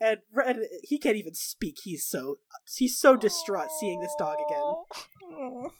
[0.00, 1.76] And Ren, he can't even speak.
[1.82, 2.38] He's so
[2.76, 5.70] he's so distraught seeing this dog again.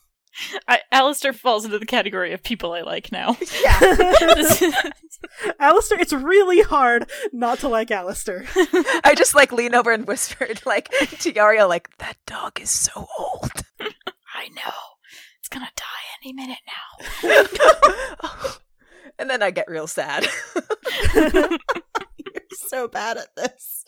[0.67, 3.37] I, Alistair falls into the category of people I like now.
[3.63, 3.81] yeah.
[5.59, 8.45] Alistair, it's really hard not to like Alistair.
[9.05, 13.09] I just like lean over and whispered like to Yario, like that dog is so
[13.19, 13.51] old.
[14.35, 14.73] I know.
[15.39, 15.85] It's gonna die
[16.23, 18.53] any minute now.
[19.19, 20.27] and then I get real sad.
[21.15, 21.59] You're
[22.53, 23.85] so bad at this.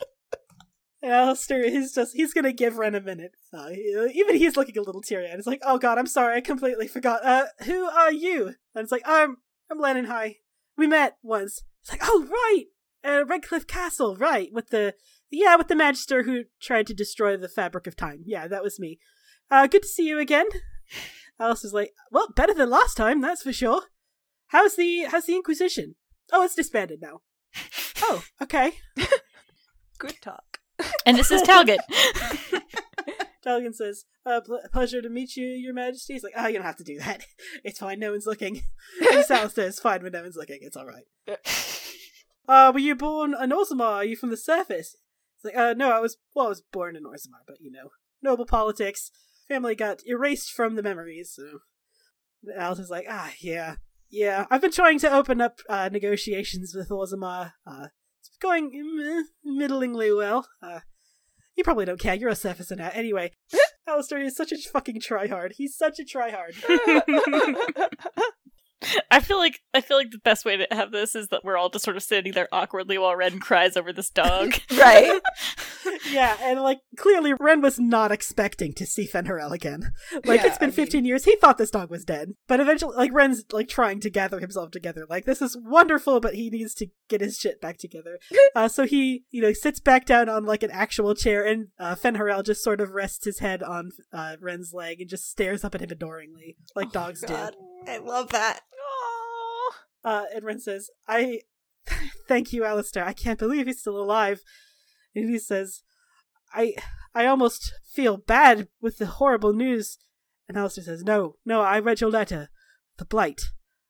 [1.05, 3.33] Alistair, he's just, he's gonna give Ren a minute.
[3.53, 5.39] Uh, even he's looking a little teary eyed.
[5.39, 7.25] It's like, oh god, I'm sorry, I completely forgot.
[7.25, 8.55] Uh, who are you?
[8.75, 9.39] And it's like, I'm,
[9.71, 10.37] I'm Lennon High.
[10.77, 11.63] We met once.
[11.83, 12.65] It's like, oh, right!
[13.05, 14.95] Uh, Redcliffe Castle, right, with the,
[15.31, 18.23] yeah, with the Magister who tried to destroy the fabric of time.
[18.25, 18.99] Yeah, that was me.
[19.51, 20.47] Uh, good to see you again.
[21.39, 23.83] Alice Alistair's like, well, better than last time, that's for sure.
[24.49, 25.97] How's the, how's the Inquisition?
[26.33, 27.21] Oh, it's disbanded now.
[28.07, 28.73] Oh, okay.
[29.99, 30.54] Good talk.
[31.07, 31.79] And this is Talgan.
[33.45, 36.15] Talgan says, uh, pl- pleasure to meet you, your majesty.
[36.15, 37.27] He's like, oh, you don't have to do that.
[37.65, 38.63] It's fine, no one's looking.
[39.01, 41.05] And Alistair is fine when no one's looking, it's alright.
[42.49, 43.81] Uh, were you born an Orzammar?
[43.81, 44.97] Are you from the surface?
[45.37, 47.91] It's like, uh, no, I was, well, I was born in Orzammar, but you know,
[48.23, 49.11] noble politics.
[49.49, 51.61] Family got erased from the memories, so.
[52.79, 53.77] is like, ah, yeah,
[54.11, 54.47] yeah.
[54.51, 57.53] I've been trying to open up, uh, negotiations with Orzammar.
[57.67, 58.04] Uh, it's
[58.45, 60.47] going mm, middlingly well.
[60.63, 60.81] Uh,
[61.57, 62.15] you probably don't care.
[62.15, 62.91] You're a surfacer now.
[62.93, 63.33] Anyway,
[63.89, 65.53] Alistair is such a fucking tryhard.
[65.57, 66.55] He's such a tryhard.
[69.11, 71.57] I feel like I feel like the best way to have this is that we're
[71.57, 74.55] all just sort of sitting there awkwardly while Ren cries over this dog.
[74.77, 75.21] right?
[76.11, 79.93] yeah, and like clearly Ren was not expecting to see Fenrirel again.
[80.25, 81.25] Like Yeah, it's been I 15 years.
[81.25, 82.33] He thought this dog was dead.
[82.47, 85.07] But eventually like Ren's like trying to gather himself together.
[85.09, 88.19] Like this is wonderful, but he needs to get his shit back together.
[88.55, 91.95] uh so he, you know, sits back down on like an actual chair and uh
[91.95, 95.75] Fenrirel just sort of rests his head on uh Ren's leg and just stares up
[95.75, 97.35] at him adoringly like dogs do.
[97.87, 98.61] I love that.
[98.83, 99.73] Aw.
[100.05, 101.41] Uh, and Ren says, I
[102.29, 103.05] thank you, Alistair.
[103.05, 104.43] I can't believe he's still alive.
[105.15, 105.83] And he says,
[106.53, 106.75] I
[107.15, 109.99] I almost feel bad with the horrible news.
[110.49, 112.49] And Alistair says, No, no, I read your letter.
[112.99, 113.43] The blight.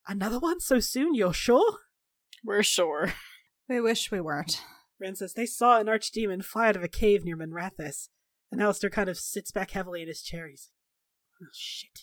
[0.06, 1.78] Another one so soon, you're sure?
[2.44, 3.12] We're sure.
[3.66, 4.60] We wish we weren't.
[5.00, 8.10] Ren says, They saw an archdemon fly out of a cave near Minrathous.
[8.52, 10.48] And Alistair kind of sits back heavily in his chair.
[10.48, 10.68] He's
[11.40, 12.00] like, Oh shit.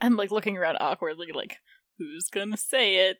[0.00, 1.58] I'm like looking around awkwardly, like,
[1.98, 3.18] who's gonna say it?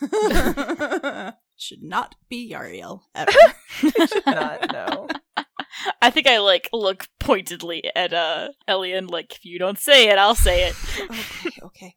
[1.56, 3.32] Should not be Yariel ever.
[3.72, 5.08] Should not know.
[6.02, 10.18] I think I like look pointedly at uh Elian, like, if you don't say it,
[10.18, 10.74] I'll say it.
[11.02, 11.94] okay, okay.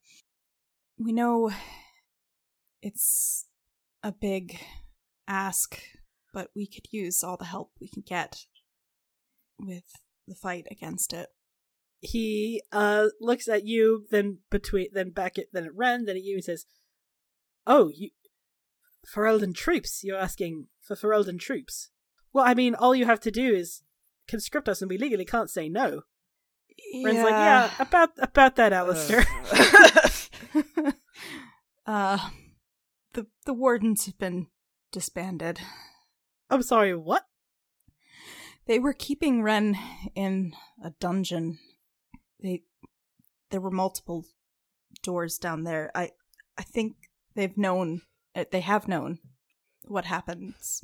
[0.98, 1.52] We know
[2.82, 3.48] it's
[4.04, 4.60] a big
[5.28, 5.82] ask,
[6.34, 8.46] but we could use all the help we can get
[9.60, 9.84] with
[10.28, 11.30] the fight against it.
[12.04, 16.24] He uh looks at you, then between then back at then at Ren, then at
[16.24, 16.66] you and says,
[17.66, 18.10] Oh, you
[19.08, 20.04] Ferelden troops.
[20.04, 21.90] You're asking for Ferelden troops.
[22.34, 23.84] Well, I mean, all you have to do is
[24.28, 26.02] conscript us and we legally can't say no.
[27.04, 29.26] Ren's like, Yeah, about about that, Alistair.
[31.86, 32.30] uh
[33.14, 34.48] the the wardens have been
[34.92, 35.62] disbanded.
[36.50, 37.24] I'm sorry, what?
[38.66, 39.78] They were keeping Ren
[40.16, 41.60] in a dungeon.
[42.44, 42.64] They
[43.50, 44.26] there were multiple
[45.02, 45.90] doors down there.
[45.96, 46.12] I
[46.58, 46.96] I think
[47.36, 48.02] they've known
[48.36, 49.20] uh, they have known
[49.86, 50.84] what happens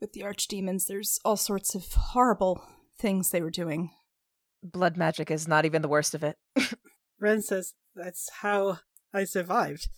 [0.00, 0.86] with the archdemons.
[0.86, 2.62] There's all sorts of horrible
[2.98, 3.90] things they were doing.
[4.62, 6.36] Blood magic is not even the worst of it.
[7.20, 8.78] Ren says, That's how
[9.12, 9.88] I survived.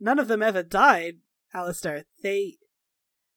[0.00, 1.18] None of them ever died,
[1.54, 2.04] Alistair.
[2.22, 2.56] They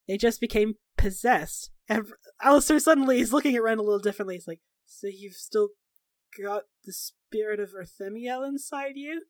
[0.07, 1.71] they just became possessed.
[1.87, 2.07] And
[2.41, 4.35] Alistair suddenly is looking at Ren a little differently.
[4.35, 5.69] He's like, So you've still
[6.41, 9.23] got the spirit of Arthemiel inside you?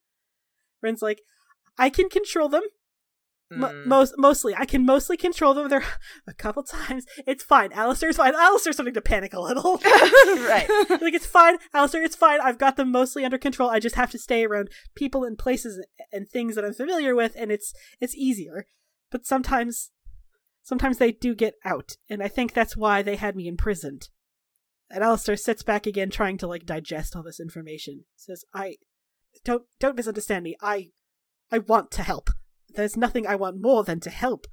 [0.82, 1.22] Ren's like,
[1.78, 2.64] I can control them.
[3.54, 3.86] Mm.
[3.86, 5.70] most mostly, I can mostly control them.
[5.70, 5.84] There
[6.28, 7.06] a couple times.
[7.28, 7.72] It's fine.
[7.74, 8.34] Alistair's fine.
[8.34, 9.78] Alistair's starting to panic a little.
[9.86, 10.66] right.
[10.90, 12.02] like it's fine, Alistair.
[12.02, 12.42] It's fine.
[12.42, 13.70] I've got them mostly under control.
[13.70, 17.34] I just have to stay around people and places and things that I'm familiar with,
[17.38, 18.66] and it's it's easier.
[19.12, 19.92] But sometimes,
[20.64, 24.10] sometimes they do get out, and I think that's why they had me imprisoned.
[24.90, 28.06] And Alistair sits back again, trying to like digest all this information.
[28.16, 28.78] Says, "I
[29.44, 30.56] don't don't misunderstand me.
[30.62, 30.92] I
[31.52, 32.30] I want to help.
[32.70, 34.48] There's nothing I want more than to help.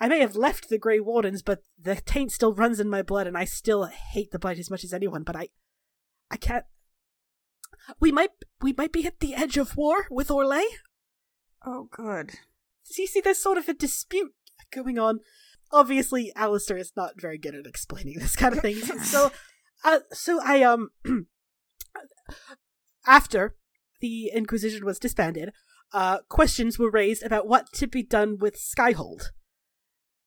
[0.00, 3.26] I may have left the Grey Wardens, but the taint still runs in my blood,
[3.26, 5.22] and I still hate the Blight as much as anyone.
[5.22, 5.48] But I,
[6.30, 6.64] I can't.
[8.00, 8.30] We might
[8.60, 10.64] we might be at the edge of war with Orlais.
[11.64, 12.32] Oh good.
[12.82, 14.32] So you see, there's sort of a dispute
[14.72, 15.20] going on.
[15.74, 18.76] Obviously, Alistair is not very good at explaining this kind of thing.
[19.02, 19.32] so,
[19.84, 20.90] uh, so I um,
[23.06, 23.56] after
[24.00, 25.52] the Inquisition was disbanded,
[25.92, 29.30] uh, questions were raised about what to be done with Skyhold,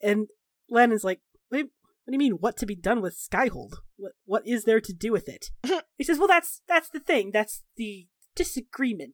[0.01, 0.27] and
[0.69, 1.69] Lannon's like, "What do you,
[2.03, 2.33] what do you mean?
[2.33, 3.75] What to be done with Skyhold?
[3.95, 5.51] What what is there to do with it?"
[5.97, 7.31] he says, "Well, that's that's the thing.
[7.31, 9.13] That's the disagreement."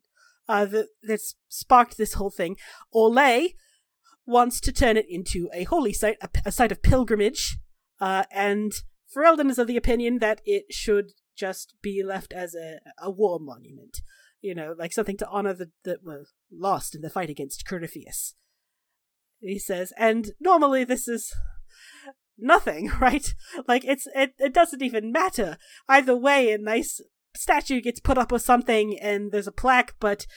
[0.49, 2.58] Uh, that that's sparked this whole thing.
[2.93, 3.53] Orlais
[4.26, 7.57] wants to turn it into a holy site, a, a site of pilgrimage,
[7.99, 8.71] uh, and
[9.15, 13.39] Ferelden is of the opinion that it should just be left as a, a war
[13.39, 13.99] monument.
[14.41, 18.36] You know, like something to honor the that were lost in the fight against Corypheus.
[19.39, 21.34] He says, and normally this is
[22.38, 23.34] nothing, right?
[23.67, 25.57] Like it's it, it doesn't even matter.
[25.88, 26.99] Either way, a nice
[27.36, 30.28] statue gets put up or something and there's a plaque, but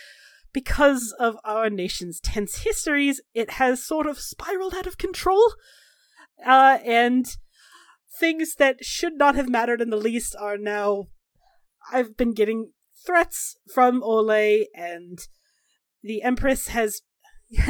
[0.56, 5.52] because of our nation's tense histories, it has sort of spiraled out of control.
[6.42, 7.36] Uh, and
[8.18, 11.08] things that should not have mattered in the least are now.
[11.92, 12.70] I've been getting
[13.04, 15.18] threats from Orlais, and
[16.02, 17.02] the Empress has.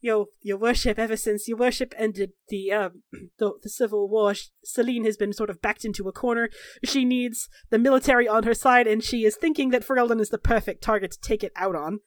[0.00, 3.02] your your worship ever since your worship ended the um
[3.38, 4.32] the, the civil war
[4.64, 6.48] Celine has been sort of backed into a corner
[6.82, 10.38] she needs the military on her side and she is thinking that Ferelden is the
[10.38, 12.00] perfect target to take it out on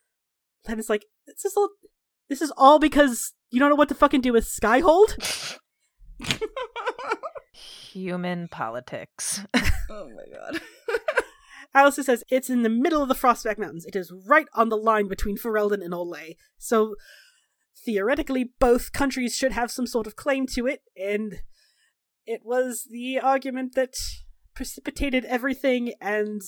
[0.65, 1.69] then it's like this is all
[2.29, 5.57] this is all because you don't know what to fucking do with Skyhold
[7.91, 9.41] Human politics.
[9.91, 10.61] Oh my god.
[11.73, 13.85] Alistair says it's in the middle of the Frostback Mountains.
[13.85, 16.35] It is right on the line between Ferelden and Orlais.
[16.59, 16.93] So
[17.83, 21.41] theoretically, both countries should have some sort of claim to it, and
[22.27, 23.95] it was the argument that
[24.53, 26.43] precipitated everything, and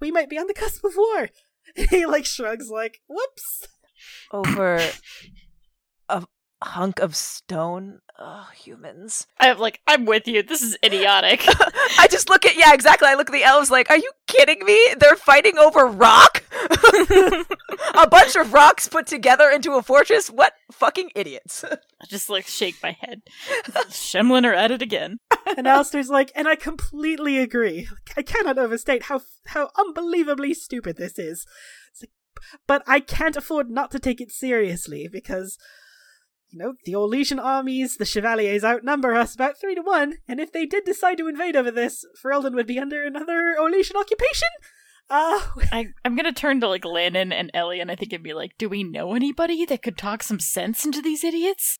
[0.00, 1.28] we might be on the cusp of war.
[1.90, 3.68] he like shrugs, like, "Whoops."
[4.32, 4.80] Over
[6.08, 6.24] a
[6.62, 8.00] hunk of stone.
[8.18, 9.28] Oh, humans.
[9.38, 10.42] I'm like, I'm with you.
[10.42, 11.44] This is idiotic.
[11.98, 13.08] I just look at yeah, exactly.
[13.08, 14.94] I look at the elves like, are you kidding me?
[14.98, 16.42] They're fighting over rock?
[17.94, 20.28] a bunch of rocks put together into a fortress?
[20.28, 21.64] What fucking idiots.
[21.64, 23.22] I just like shake my head.
[23.90, 25.18] Shemlen are at it again.
[25.56, 27.88] And Alistair's like, and I completely agree.
[28.16, 31.46] I cannot overstate how how unbelievably stupid this is.
[32.00, 32.10] Like,
[32.66, 35.58] but I can't afford not to take it seriously because
[36.50, 40.52] you know, the Orlesian armies, the Chevaliers outnumber us about three to one, and if
[40.52, 44.48] they did decide to invade over this, Ferelden would be under another Orlesian occupation.
[45.10, 45.40] Uh,
[45.72, 48.52] I, I'm gonna turn to like Lannon and Ellie, and I think it'd be like,
[48.56, 51.78] do we know anybody that could talk some sense into these idiots?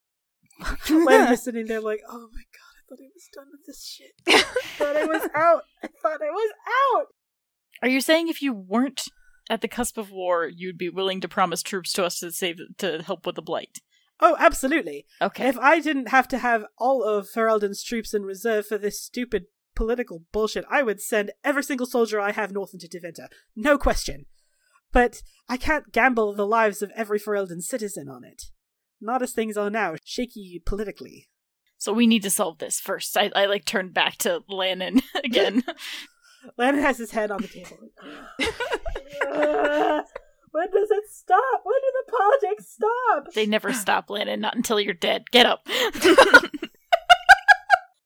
[0.91, 4.12] Lannon is sitting there like, oh my god, thought I was done with this shit.
[4.28, 4.43] I
[4.76, 5.62] thought I was out.
[5.82, 6.53] I thought I was
[6.97, 7.07] out.
[7.82, 9.05] Are you saying if you weren't
[9.51, 12.59] at the cusp of war, you'd be willing to promise troops to us to save
[12.78, 13.78] to help with the blight?
[14.20, 15.07] Oh, absolutely.
[15.22, 15.47] Okay.
[15.47, 19.45] If I didn't have to have all of Ferelden's troops in reserve for this stupid
[19.76, 23.28] political bullshit, I would send every single soldier I have north into Tevinter.
[23.55, 24.26] No question.
[24.93, 28.45] But I can't gamble the lives of every Ferelden citizen on it.
[29.01, 31.28] Not as things are now, shaky politically.
[31.79, 33.16] So we need to solve this first.
[33.16, 35.62] I, I like turn back to Lannon again.
[36.59, 37.79] Lannon has his head on the table.
[39.22, 40.03] Uh,
[40.51, 41.61] when does it stop?
[41.64, 43.35] When do the politics stop?
[43.35, 44.41] they never stop, Lannon.
[44.41, 45.31] Not until you're dead.
[45.31, 45.66] Get up.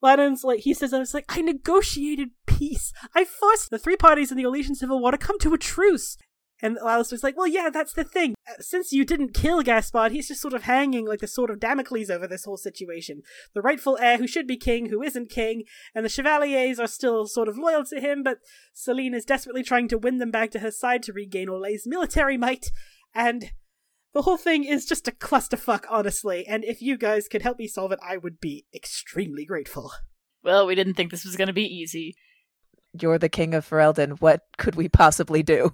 [0.01, 2.91] Lannon's like, he says, I was like, I negotiated peace.
[3.15, 6.17] I forced the three parties in the Orlesian Civil War to come to a truce.
[6.63, 8.35] And Alistair's like, well, yeah, that's the thing.
[8.47, 11.59] Uh, Since you didn't kill Gaspard, he's just sort of hanging like the sword of
[11.59, 13.21] Damocles over this whole situation.
[13.53, 17.27] The rightful heir who should be king, who isn't king, and the Chevaliers are still
[17.27, 18.37] sort of loyal to him, but
[18.73, 22.37] Celine is desperately trying to win them back to her side to regain Orlais's military
[22.37, 22.71] might,
[23.13, 23.51] and
[24.13, 27.67] the whole thing is just a clusterfuck, honestly, and if you guys could help me
[27.67, 29.91] solve it, I would be extremely grateful.
[30.43, 32.15] well, we didn't think this was gonna be easy.
[32.97, 34.21] You're the king of Ferelden.
[34.21, 35.73] What could we possibly do?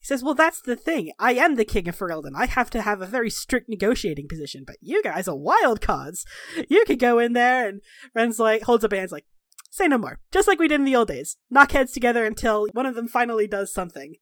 [0.00, 1.12] He says, Well, that's the thing.
[1.18, 2.32] I am the king of Ferelden.
[2.34, 6.24] I have to have a very strict negotiating position, but you guys are wild cards.
[6.68, 7.82] You could go in there, and
[8.14, 9.26] Ren's like, holds up hands, like,
[9.72, 10.18] Say no more.
[10.32, 11.36] Just like we did in the old days.
[11.48, 14.16] Knock heads together until one of them finally does something.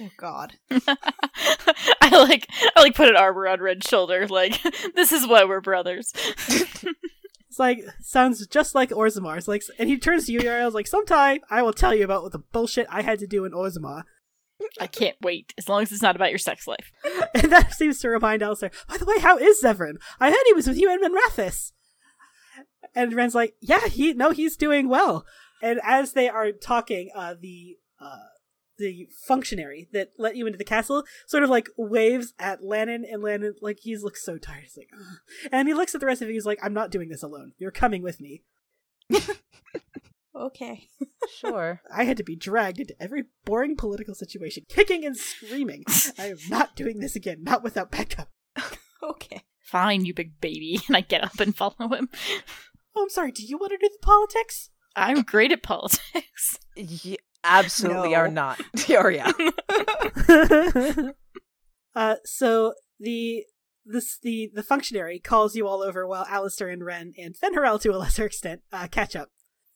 [0.00, 0.54] Oh God.
[0.70, 2.46] I like
[2.76, 4.62] I like put an arm around Red's shoulder, like,
[4.94, 6.12] this is why we're brothers.
[7.48, 9.48] It's like, sounds just like Orzammar's.
[9.48, 12.32] Like, and he turns to you, Uriel's like, Sometime I will tell you about what
[12.32, 14.02] the bullshit I had to do in Orzamar.
[14.80, 16.92] I can't wait, as long as it's not about your sex life.
[17.34, 19.96] And that seems to remind Alistair, by the way, how is Zevran?
[20.18, 21.72] I heard he was with you and Minrathous.
[22.94, 25.24] And Ren's like, yeah, he no, he's doing well.
[25.62, 28.28] And as they are talking, uh, the uh,
[28.78, 33.22] the functionary that let you into the castle sort of like waves at Lannon, and
[33.22, 34.62] Lannon like he looks so tired.
[34.62, 35.50] He's like, Ugh.
[35.52, 36.34] and he looks at the rest of you.
[36.34, 37.52] He's like, I'm not doing this alone.
[37.58, 38.42] You're coming with me.
[40.34, 40.88] Okay.
[41.38, 41.80] Sure.
[41.94, 45.84] I had to be dragged into every boring political situation, kicking and screaming.
[46.18, 48.28] I am not doing this again, not without backup.
[49.02, 49.42] Okay.
[49.62, 50.80] Fine, you big baby.
[50.88, 52.08] And I get up and follow him.
[52.96, 53.32] Oh, I'm sorry.
[53.32, 54.70] Do you want to do the politics?
[54.96, 56.58] I'm great at politics.
[56.76, 58.16] You absolutely No.
[58.16, 58.60] are not.
[58.90, 59.30] oh, yeah.
[61.94, 63.44] uh, so the
[63.84, 67.90] this the the functionary calls you all over while Alistair and Ren and Fenharel to
[67.90, 69.30] a lesser extent uh, catch up.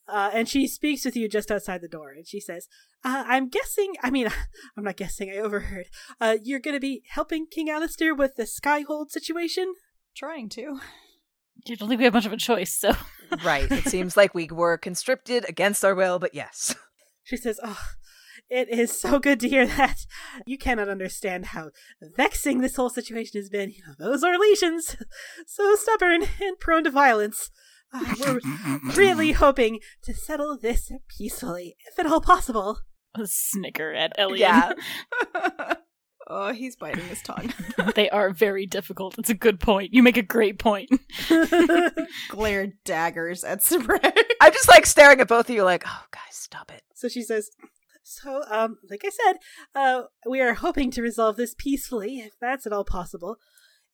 [0.09, 2.67] Uh, and she speaks with you just outside the door, and she says,
[3.05, 3.95] uh, "I'm guessing.
[4.03, 4.29] I mean,
[4.77, 5.31] I'm not guessing.
[5.31, 5.87] I overheard.
[6.21, 9.75] Uh, you're going to be helping King Alistair with the Skyhold situation.
[10.17, 10.81] Trying to.
[11.65, 12.95] You don't think we have much of a choice, so
[13.45, 13.71] right.
[13.71, 16.75] It seems like we were conscripted against our will, but yes.
[17.23, 17.81] She says, "Oh,
[18.51, 20.05] it is so good to hear that.
[20.45, 21.71] You cannot understand how
[22.17, 23.71] vexing this whole situation has been.
[23.71, 25.03] You know, those Orlesians,
[25.47, 27.51] so stubborn and prone to violence.
[27.93, 28.41] Uh, we're
[28.95, 32.79] really hoping to settle this peacefully, if at all possible."
[33.15, 34.41] a snicker at Elliot.
[34.41, 34.73] Yeah.
[36.29, 37.53] oh, he's biting his tongue.
[37.95, 39.19] they are very difficult.
[39.19, 39.93] It's a good point.
[39.93, 40.91] You make a great point.
[42.29, 44.17] Glare daggers at Sabray.
[44.41, 46.83] I'm just like staring at both of you like, oh, guys, stop it.
[46.95, 47.51] so she says,
[48.03, 49.37] "So, um, like I said,
[49.75, 53.37] uh, we are hoping to resolve this peacefully, if that's at all possible."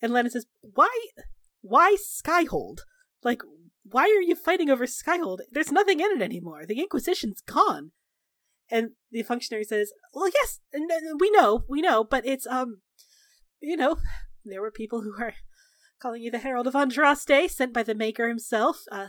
[0.00, 0.90] And Lena says, "Why,
[1.60, 2.78] why Skyhold?
[3.22, 3.42] Like,
[3.90, 5.38] why are you fighting over Skyhold?
[5.50, 6.66] There's nothing in it anymore.
[6.66, 7.92] The Inquisition's gone."
[8.70, 10.60] And the functionary says, "Well, yes,
[11.18, 12.82] we know, we know, but it's um,
[13.60, 13.96] you know,
[14.44, 15.34] there were people who are
[16.00, 19.08] calling you the Herald of Andraste, sent by the Maker himself, uh,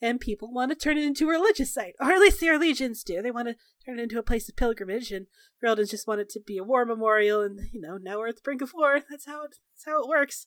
[0.00, 3.04] and people want to turn it into a religious site, or at least the Orlesians
[3.04, 3.20] do.
[3.20, 5.26] They want to turn it into a place of pilgrimage, and
[5.60, 8.36] Ferelden's just want it to be a war memorial, and you know, now we're at
[8.36, 9.00] the brink of war.
[9.10, 10.46] That's how it, that's how it works."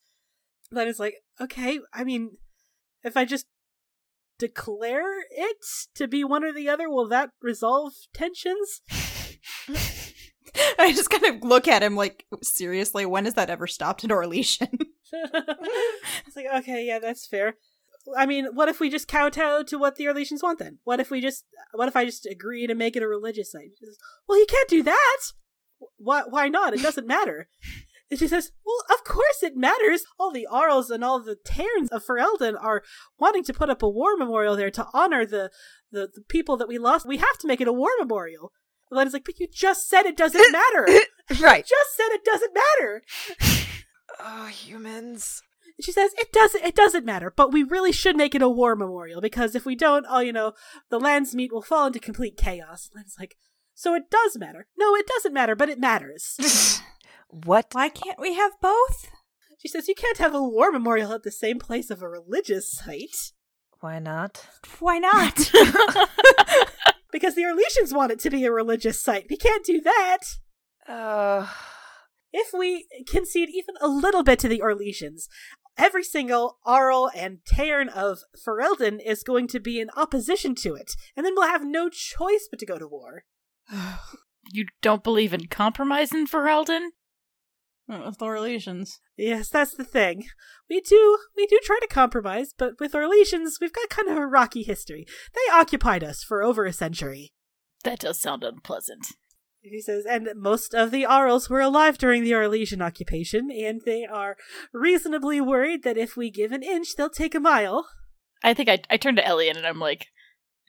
[0.76, 2.38] It's like, okay, I mean,
[3.04, 3.46] if I just
[4.38, 5.58] declare it
[5.96, 8.82] to be one or the other, will that resolve tensions?
[10.80, 14.10] I just kind of look at him like, seriously, when has that ever stopped at
[14.10, 14.80] Orlesian?
[16.26, 17.56] it's like, okay, yeah, that's fair.
[18.18, 20.80] I mean, what if we just kowtow to what the Orlesians want then?
[20.84, 23.72] What if we just, what if I just agree to make it a religious site?
[24.28, 25.18] Well, you can't do that!
[25.98, 26.74] Why, why not?
[26.74, 27.48] It doesn't matter.
[28.10, 30.04] And she says, well, of course it matters.
[30.20, 32.84] All the Arls and all the Teyrns of Ferelden are
[33.18, 35.50] wanting to put up a war memorial there to honor the,
[35.92, 37.08] the, the people that we lost.
[37.08, 38.52] We have to make it a war memorial.
[38.92, 40.88] Elena's like, but you just said it doesn't matter.
[41.42, 41.66] right.
[41.66, 43.04] just said it doesn't matter.
[44.20, 45.42] Oh, humans.
[45.82, 48.76] She says it doesn't it doesn't matter, but we really should make it a war
[48.76, 50.54] memorial because if we don't, oh, you know,
[50.90, 52.90] the Landsmeet will fall into complete chaos.
[52.94, 53.38] And it's like,
[53.74, 54.68] so it does matter.
[54.78, 56.82] No, it doesn't matter, but it matters.
[57.46, 57.68] What?
[57.72, 59.10] Why can't we have both?
[59.60, 62.70] she says you can't have a war memorial at the same place of a religious
[62.70, 63.32] site
[63.80, 64.46] Why not?
[64.80, 65.36] Why not?
[67.12, 69.28] because the Orlesians want it to be a religious site.
[69.30, 70.20] We can't do that.
[70.88, 71.48] Uh,
[72.34, 75.28] If we concede even a little bit to the Orlesians,
[75.78, 80.96] every single Arl and Teyrn of Ferelden is going to be in opposition to it,
[81.16, 83.24] and then we'll have no choice but to go to war.
[84.52, 86.90] You don't believe in compromising Ferelden?
[87.88, 89.00] With Orlesians.
[89.18, 90.26] Yes, that's the thing.
[90.70, 94.26] We do we do try to compromise, but with Orlesians, we've got kind of a
[94.26, 95.06] rocky history.
[95.34, 97.34] They occupied us for over a century.
[97.84, 99.08] That does sound unpleasant.
[99.62, 104.06] He says, and most of the Arls were alive during the Orlesian occupation, and they
[104.06, 104.36] are
[104.74, 107.88] reasonably worried that if we give an inch, they'll take a mile.
[108.44, 110.08] I think I, I turned to Elian and I'm like,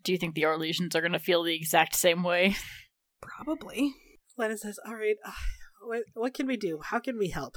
[0.04, 2.54] do you think the Orlesians are going to feel the exact same way?
[3.20, 3.94] Probably.
[4.36, 5.32] Lennon says, All right, uh,
[5.86, 6.80] what, what can we do?
[6.82, 7.56] How can we help?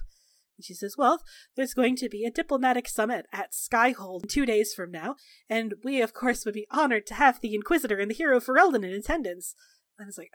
[0.58, 1.22] And she says, Well,
[1.56, 5.16] there's going to be a diplomatic summit at Skyhold two days from now,
[5.50, 8.84] and we, of course, would be honored to have the Inquisitor and the hero Ferelden
[8.84, 9.54] in attendance.
[10.00, 10.32] Lennon's like,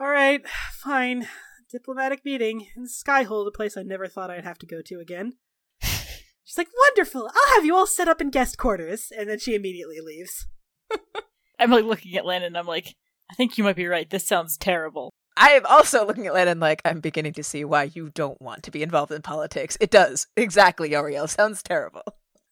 [0.00, 1.28] All right, fine.
[1.70, 5.34] Diplomatic meeting in Skyhold, a place I never thought I'd have to go to again.
[5.82, 7.26] She's like, Wonderful!
[7.26, 9.12] I'll have you all set up in guest quarters.
[9.16, 10.46] And then she immediately leaves.
[11.58, 12.94] I'm like looking at Landon and I'm like,
[13.30, 14.08] I think you might be right.
[14.08, 15.12] This sounds terrible.
[15.36, 18.62] I am also looking at Lennon like I'm beginning to see why you don't want
[18.64, 19.76] to be involved in politics.
[19.80, 21.26] It does exactly, Ariel.
[21.26, 22.02] Sounds terrible.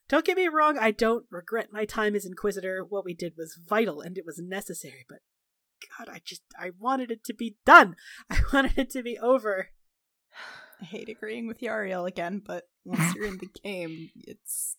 [0.09, 2.85] Don't get me wrong, I don't regret my time as Inquisitor.
[2.87, 5.21] What we did was vital and it was necessary, but
[5.99, 7.97] God, I just I wanted it to be done.
[8.31, 9.69] I wanted it to be over.
[10.81, 14.77] I hate agreeing with Yariel again, but once you're in the game, it's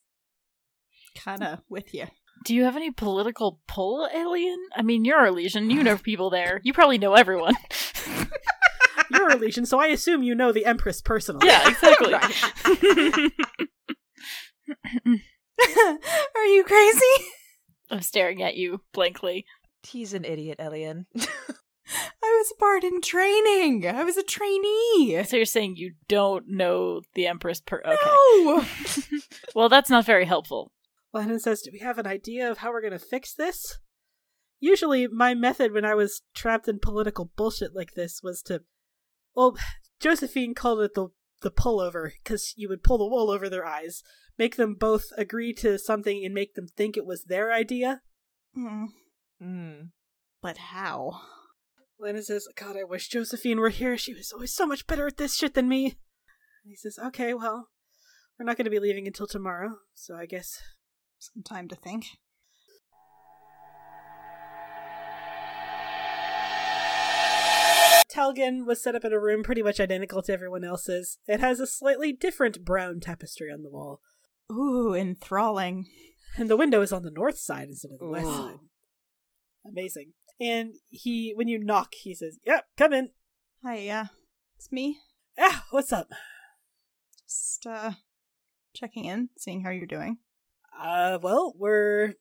[1.16, 2.08] kind of with you.
[2.43, 4.57] Do you have any political pull, Alien?
[4.75, 5.71] I mean, you're Orlesian.
[5.71, 6.59] You know people there.
[6.63, 7.55] You probably know everyone.
[9.11, 11.47] You're Orlesian, so I assume you know the Empress personally.
[11.47, 12.13] yeah, exactly.
[16.35, 17.25] Are you crazy?
[17.91, 19.45] I'm staring at you blankly.
[19.83, 21.05] He's an idiot, Elian.
[21.15, 21.25] I
[22.21, 23.85] was a bard in training.
[23.87, 25.23] I was a trainee.
[25.25, 27.97] So you're saying you don't know the Empress per Okay.
[28.01, 28.65] No.
[29.53, 30.71] Well, that's not very helpful.
[31.14, 33.78] Lennon says, Do we have an idea of how we're gonna fix this?
[34.59, 38.61] Usually my method when I was trapped in political bullshit like this was to
[39.36, 39.57] well
[39.99, 41.09] Josephine called it the
[41.43, 44.01] the pullover, because you would pull the wool over their eyes,
[44.39, 48.01] make them both agree to something and make them think it was their idea.
[48.55, 48.86] Hmm.
[49.41, 49.89] Mm.
[50.41, 51.22] But how?
[51.99, 53.97] Lennon says, God, I wish Josephine were here.
[53.97, 55.86] She was always so much better at this shit than me.
[55.86, 57.70] And he says, Okay, well,
[58.38, 60.61] we're not going to be leaving until tomorrow, so I guess.
[61.32, 62.05] Some time to think.
[68.13, 71.17] Talgan was set up in a room pretty much identical to everyone else's.
[71.28, 74.01] It has a slightly different brown tapestry on the wall,
[74.51, 75.88] Ooh, enthralling.
[76.38, 78.59] and the window is on the north side instead of the west side.
[79.65, 80.11] Amazing.
[80.41, 83.09] And he, when you knock, he says, Yep, come in.
[83.63, 84.07] Hi, yeah.
[84.57, 84.99] It's me.
[85.38, 86.09] Yeah, what's up?
[87.28, 87.91] Just, uh,
[88.76, 90.17] checking in, seeing how you're doing.
[90.80, 92.13] Uh, well, we're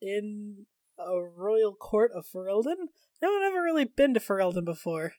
[0.00, 0.66] in
[0.98, 2.88] a royal court of Ferelden.
[3.22, 5.12] No one ever really been to Ferelden before.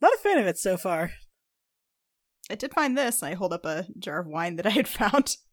[0.00, 1.12] Not a fan of it so far.
[2.50, 3.22] I did find this.
[3.22, 5.36] I hold up a jar of wine that I had found.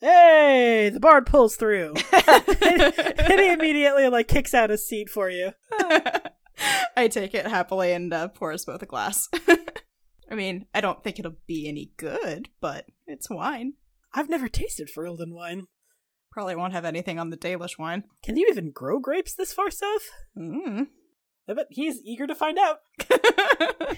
[0.00, 1.92] Hey, the bard pulls through.
[2.12, 5.50] and he immediately like kicks out a seat for you.
[6.96, 9.28] I take it happily and uh, pour us both a glass.
[10.30, 13.72] I mean, I don't think it'll be any good, but it's wine.
[14.14, 15.66] I've never tasted Ferelden wine.
[16.38, 18.04] Probably won't have anything on the Dalish wine.
[18.22, 20.08] Can you even grow grapes this far south?
[20.38, 20.86] Mm.
[21.48, 22.78] I bet he's eager to find out.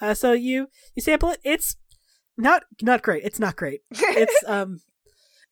[0.00, 1.40] Uh, so you you sample it.
[1.44, 1.76] It's
[2.38, 3.24] not not great.
[3.24, 3.80] It's not great.
[3.90, 4.80] It's um,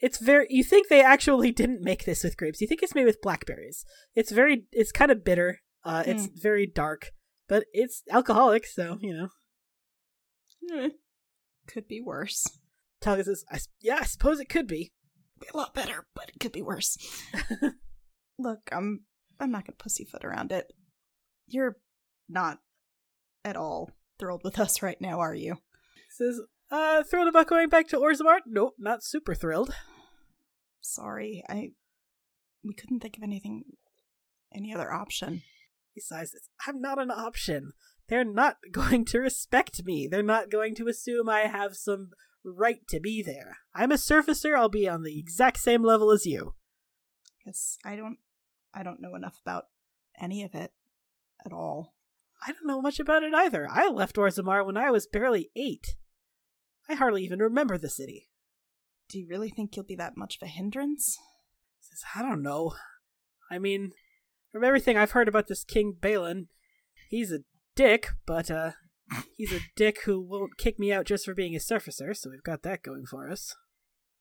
[0.01, 0.47] it's very.
[0.49, 2.63] You think they actually didn't make this with grapes?
[2.63, 3.85] You think it's made with blackberries?
[4.15, 4.65] It's very.
[4.73, 5.61] It's kind of bitter.
[5.83, 7.13] Uh, it's very dark,
[7.49, 8.67] but it's alcoholic.
[8.67, 9.29] So you know.
[10.75, 10.89] Eh,
[11.67, 12.47] Could be worse.
[13.03, 14.93] Talga says, I, "Yeah, I suppose it could be."
[15.41, 16.97] Be a lot better, but it could be worse.
[18.39, 19.05] Look, I'm
[19.41, 20.73] I'm not gonna pussyfoot around it.
[21.47, 21.77] You're
[22.29, 22.59] not
[23.45, 25.59] at all thrilled with us right now, are you?
[26.11, 28.39] says, "Uh, thrilled about going back to Orzammar?
[28.47, 29.75] Nope, not super thrilled."
[30.81, 31.71] Sorry, I
[32.63, 33.65] we couldn't think of anything
[34.55, 35.43] any other option.
[35.93, 36.33] He sighs.
[36.67, 37.73] I'm not an option.
[38.09, 40.09] They're not going to respect me.
[40.11, 42.11] They're not going to assume I have some
[42.45, 43.59] right to be there.
[43.75, 44.57] I'm a surfacer.
[44.57, 46.55] I'll be on the exact same level as you.
[47.39, 48.19] Because I don't
[48.73, 49.65] I don't know enough about
[50.21, 50.73] any of it
[51.45, 51.95] at all.
[52.47, 53.69] I don't know much about it either.
[53.71, 55.97] I left Orzammar when I was barely eight.
[56.89, 58.29] I hardly even remember the city.
[59.09, 61.19] Do you really think you'll be that much of a hindrance?
[61.81, 62.75] Says, I don't know.
[63.51, 63.93] I mean,
[64.53, 66.49] from everything I've heard about this King Bhelen,
[67.09, 67.41] he's a
[67.77, 68.73] dick, but uh
[69.37, 72.43] he's a dick who won't kick me out just for being a surfacer, so we've
[72.43, 73.55] got that going for us.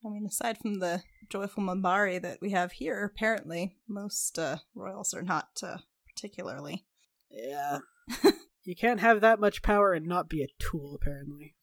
[0.04, 5.14] I mean, aside from the joyful Mabari that we have here, apparently most uh, royals
[5.14, 6.84] are not uh, particularly.
[7.30, 7.78] Yeah.
[8.64, 11.54] you can't have that much power and not be a tool, apparently.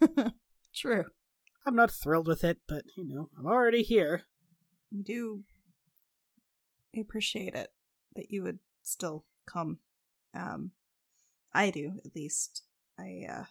[0.74, 1.04] True.
[1.64, 4.22] I'm not thrilled with it, but, you know, I'm already here.
[4.90, 5.44] We do
[6.98, 7.68] appreciate it
[8.16, 9.78] that you would still come.
[10.34, 10.72] Um,
[11.52, 12.62] I do, at least.
[12.98, 13.44] I, uh,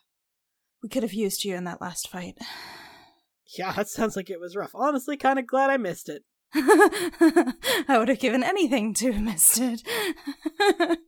[0.84, 2.38] we could have used you in that last fight.
[3.58, 4.72] Yeah, that sounds like it was rough.
[4.74, 6.24] Honestly, kind of glad I missed it.
[6.54, 9.82] I would have given anything to have missed it.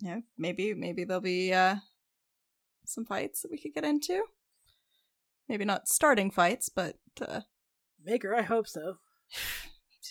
[0.00, 1.76] yeah, maybe maybe there'll be uh
[2.84, 4.24] some fights that we could get into.
[5.48, 7.42] Maybe not starting fights, but uh
[8.04, 8.96] Maker, I hope so.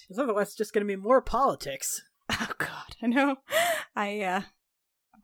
[0.08, 2.02] Because otherwise, it's just going to be more politics.
[2.32, 3.38] oh god, I know.
[3.96, 4.42] I uh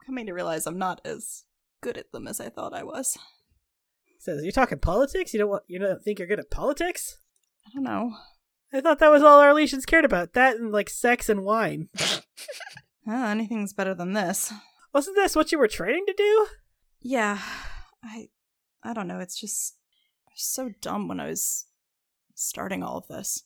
[0.08, 1.44] coming to realize I'm not as
[1.82, 3.18] good at them as I thought I was.
[4.20, 5.34] Says, you're talking politics?
[5.34, 7.20] You don't want, you don't think you're good at politics?
[7.66, 8.14] I don't know.
[8.72, 10.32] I thought that was all our legions cared about.
[10.32, 11.88] That and, like, sex and wine.
[13.10, 14.52] Uh, anything's better than this.
[14.92, 16.46] Wasn't this what you were training to do?
[17.00, 17.38] Yeah,
[18.04, 18.28] I
[18.82, 19.20] I don't know.
[19.20, 19.78] It's just
[20.28, 21.64] I was so dumb when I was
[22.34, 23.44] starting all of this.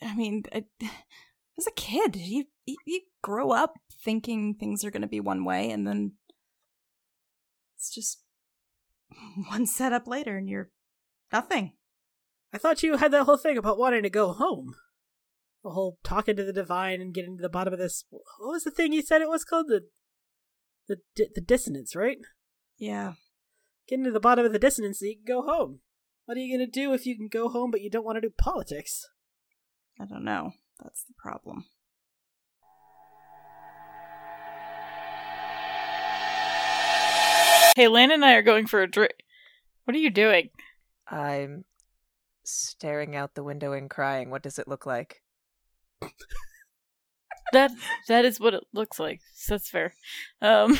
[0.00, 0.66] I mean, I,
[1.58, 5.70] as a kid, you, you grow up thinking things are going to be one way,
[5.70, 6.12] and then
[7.76, 8.22] it's just
[9.48, 10.70] one setup later, and you're
[11.32, 11.72] nothing.
[12.52, 14.74] I thought you had that whole thing about wanting to go home.
[15.62, 18.04] The whole talking to the divine and getting to the bottom of this.
[18.10, 19.66] What was the thing you said it was called?
[19.68, 19.82] The
[20.88, 20.98] the
[21.34, 22.18] the dissonance, right?
[22.78, 23.14] Yeah,
[23.88, 25.80] Getting to the bottom of the dissonance so you can go home.
[26.24, 28.20] What are you gonna do if you can go home but you don't want to
[28.20, 29.06] do politics?
[30.00, 30.52] I don't know.
[30.82, 31.64] That's the problem.
[37.76, 39.12] Hey, Lan and I are going for a drink.
[39.84, 40.48] What are you doing?
[41.08, 41.64] I'm
[42.44, 44.30] staring out the window and crying.
[44.30, 45.22] What does it look like?
[47.52, 47.70] That
[48.08, 49.20] that is what it looks like.
[49.34, 49.94] So that's fair.
[50.40, 50.78] Um,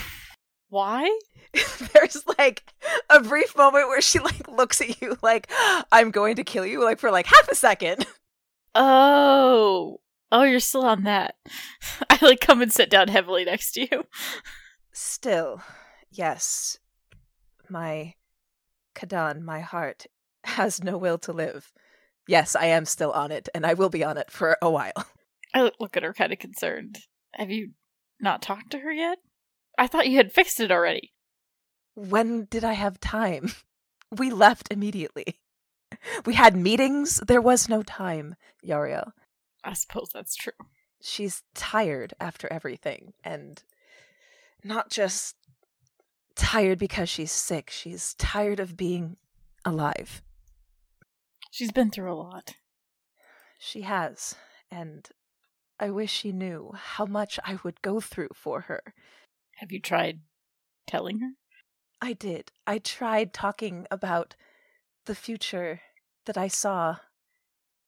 [0.68, 1.07] why?
[1.92, 2.64] There's like
[3.09, 5.51] a brief moment where she like looks at you like
[5.92, 8.07] I'm going to kill you like for like half a second.
[8.79, 10.01] Oh,
[10.31, 11.37] oh, you're still on that.
[12.11, 14.05] I like come and sit down heavily next to you.
[14.93, 15.62] Still,
[16.11, 16.79] yes.
[17.70, 18.14] My
[18.95, 20.07] Kadan, my heart
[20.45, 21.72] has no will to live.
[22.29, 25.07] Yes, I am still on it and I will be on it for a while.
[25.55, 26.99] I look at her kind of concerned.
[27.33, 27.70] Have you
[28.20, 29.18] not talked to her yet?
[29.79, 31.12] I thought you had fixed it already.
[31.95, 33.53] When did I have time?
[34.16, 35.41] We left immediately.
[36.24, 37.20] We had meetings.
[37.26, 39.12] There was no time, Yariel.
[39.64, 40.53] I suppose that's true.
[41.01, 43.12] She's tired after everything.
[43.24, 43.62] And
[44.64, 45.36] not just
[46.34, 49.16] tired because she's sick, she's tired of being
[49.64, 50.22] alive.
[51.51, 52.55] She's been through a lot.
[53.59, 54.34] She has.
[54.70, 55.09] And
[55.78, 58.82] I wish she knew how much I would go through for her.
[59.57, 60.20] Have you tried
[60.86, 61.30] telling her?
[62.01, 62.53] I did.
[62.66, 64.36] I tried talking about
[65.07, 65.80] the future
[66.27, 66.97] that I saw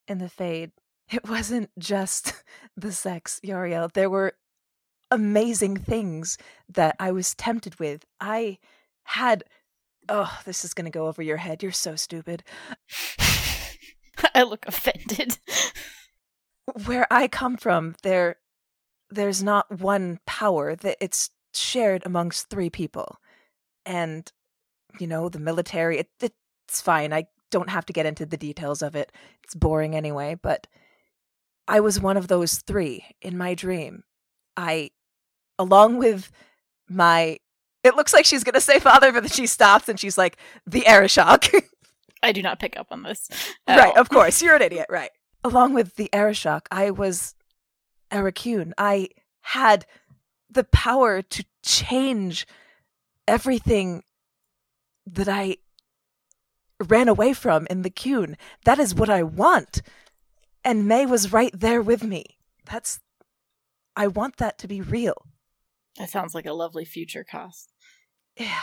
[0.07, 0.73] in the Fade.
[1.11, 2.33] It wasn't just
[2.77, 3.93] the sex, Yariel.
[3.93, 4.35] There were
[5.11, 8.05] amazing things that I was tempted with.
[8.21, 8.59] I
[9.05, 9.45] had.
[10.11, 11.63] Oh, this is going to go over your head.
[11.63, 12.43] You're so stupid.
[14.35, 15.39] I look offended.
[16.87, 18.37] Where I come from, there
[19.11, 23.17] there's not one power that it's shared amongst three people.
[23.87, 24.31] And
[24.99, 27.13] you know, the military, it, it's fine.
[27.13, 29.13] I don't have to get into the details of it.
[29.45, 30.67] It's boring anyway, but
[31.67, 34.05] I was one of those three in my dream.
[34.57, 34.91] I,
[35.59, 36.31] along with
[36.89, 37.39] my,
[37.85, 40.37] it looks like she's going to say father, but then she stops and she's like,
[40.67, 41.53] the Arishok.
[42.23, 43.29] I do not pick up on this.
[43.69, 44.01] Right, all.
[44.01, 44.43] of course.
[44.43, 45.11] You're an idiot, right.
[45.45, 47.35] Along with the Arishok, I was
[48.11, 48.73] Ariqun.
[48.77, 49.09] I
[49.43, 49.87] had
[50.51, 52.47] the power to change
[53.27, 54.03] everything
[55.07, 55.59] that I
[56.87, 58.37] ran away from in the Qun.
[58.65, 59.83] That is what I want.
[60.65, 62.25] And May was right there with me.
[62.65, 63.01] That's.
[63.97, 65.27] I want that to be real.
[65.97, 67.73] That sounds like a lovely future cost.
[68.37, 68.63] Yeah.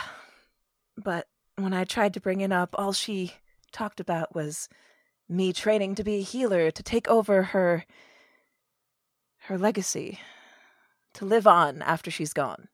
[0.96, 3.34] But when I tried to bring it up, all she
[3.72, 4.68] talked about was
[5.28, 7.84] me training to be a healer, to take over her.
[9.40, 10.20] her legacy.
[11.14, 12.68] To live on after she's gone.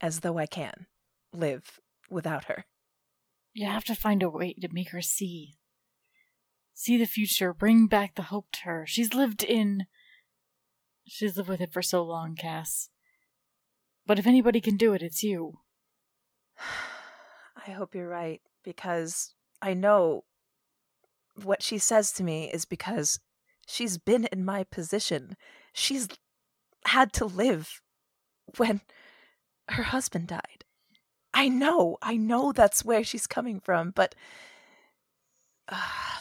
[0.00, 0.86] As though I can
[1.32, 2.64] live without her.
[3.52, 5.56] You have to find a way to make her see.
[6.74, 8.84] See the future, bring back the hope to her.
[8.86, 9.86] She's lived in.
[11.06, 12.88] She's lived with it for so long, Cass.
[14.06, 15.58] But if anybody can do it, it's you.
[17.66, 20.24] I hope you're right, because I know
[21.42, 23.20] what she says to me is because
[23.66, 25.36] she's been in my position.
[25.72, 26.08] She's
[26.86, 27.80] had to live
[28.56, 28.80] when
[29.68, 30.61] her husband died.
[31.42, 34.14] I know, I know that's where she's coming from, but
[35.68, 36.20] uh,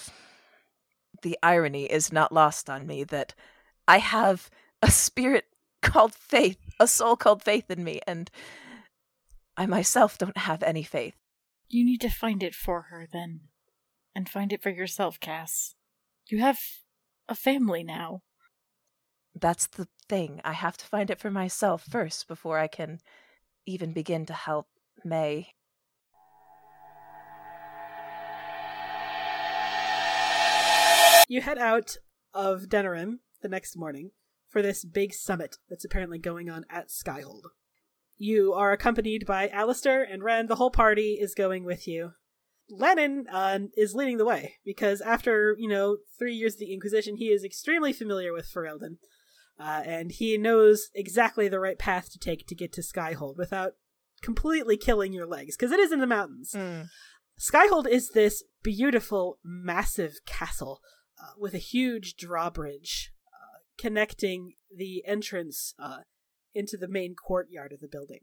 [1.22, 3.36] the irony is not lost on me that
[3.88, 4.50] I have
[4.82, 5.46] a spirit
[5.84, 8.32] called faith, a soul called faith in me, and
[9.56, 11.14] I myself don't have any faith.
[11.70, 13.42] You need to find it for her, then.
[14.16, 15.76] And find it for yourself, Cass.
[16.30, 16.60] You have
[17.30, 18.24] a family now.
[19.40, 20.42] That's the thing.
[20.44, 23.02] I have to find it for myself first before I can
[23.68, 24.66] even begin to help
[25.04, 25.48] May.
[31.28, 31.98] You head out
[32.34, 34.12] of Denerim the next morning
[34.50, 37.44] for this big summit that's apparently going on at Skyhold.
[38.18, 40.48] You are accompanied by Alistair and Ren.
[40.48, 42.12] The whole party is going with you.
[42.70, 47.16] Lennon uh, is leading the way because after, you know, three years of the Inquisition,
[47.18, 48.98] he is extremely familiar with Ferelden.
[49.60, 53.74] Uh, and he knows exactly the right path to take to get to Skyhold without
[54.22, 56.54] completely killing your legs, because it is in the mountains.
[56.56, 56.88] Mm.
[57.40, 60.80] Skyhold is this beautiful, massive castle
[61.22, 66.00] uh, with a huge drawbridge uh, connecting the entrance uh,
[66.54, 68.20] into the main courtyard of the building.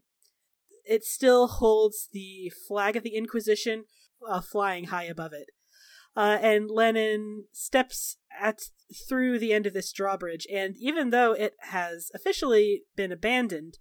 [0.85, 3.85] It still holds the flag of the Inquisition
[4.27, 5.49] uh, flying high above it.
[6.15, 8.59] Uh, and Lenin steps at
[9.07, 13.77] through the end of this drawbridge, and even though it has officially been abandoned,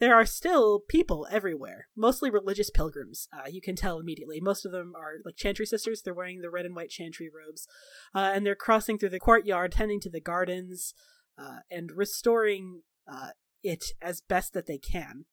[0.00, 3.28] there are still people everywhere, mostly religious pilgrims.
[3.32, 4.40] Uh, you can tell immediately.
[4.40, 6.00] Most of them are like chantry sisters.
[6.02, 7.68] They're wearing the red and white chantry robes,
[8.14, 10.94] uh, and they're crossing through the courtyard, tending to the gardens,
[11.38, 13.30] uh, and restoring uh,
[13.62, 15.26] it as best that they can.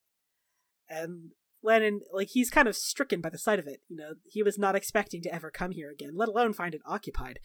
[0.90, 1.32] And
[1.64, 3.82] Lennon, like, he's kind of stricken by the sight of it.
[3.88, 6.82] You know, he was not expecting to ever come here again, let alone find it
[6.86, 7.40] occupied.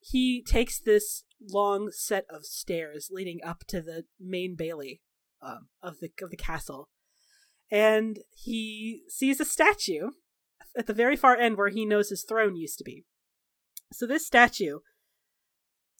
[0.00, 5.02] He takes this long set of stairs leading up to the main bailey
[5.42, 6.88] um, of the of the castle,
[7.70, 10.10] and he sees a statue
[10.76, 13.04] at the very far end where he knows his throne used to be.
[13.92, 14.78] So this statue,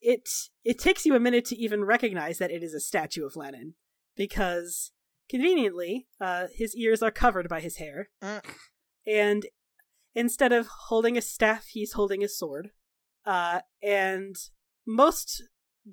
[0.00, 0.28] it
[0.64, 3.74] it takes you a minute to even recognize that it is a statue of Lenin
[4.16, 4.92] because
[5.28, 8.42] conveniently, uh, his ears are covered by his hair, Mm.
[9.06, 9.46] and
[10.14, 12.70] instead of holding a staff, he's holding a sword.
[13.24, 14.34] Uh, and
[14.86, 15.42] most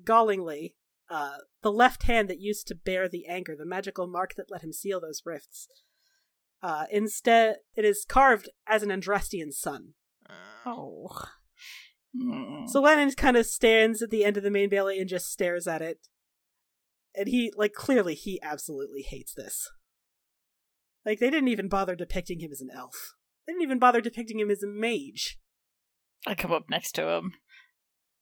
[0.04, 0.74] gallingly,
[1.10, 4.62] uh, the left hand that used to bear the anchor, the magical mark that let
[4.62, 5.68] him seal those rifts,
[6.62, 9.94] uh, instead it is carved as an Andrastian sun.
[10.64, 11.08] Oh.
[12.16, 12.68] Mm.
[12.68, 15.66] So Lennon kind of stands at the end of the main bailey and just stares
[15.66, 15.98] at it.
[17.14, 19.68] And he, like, clearly he absolutely hates this.
[21.04, 23.14] Like, they didn't even bother depicting him as an elf.
[23.46, 25.38] They didn't even bother depicting him as a mage.
[26.26, 27.32] I come up next to him,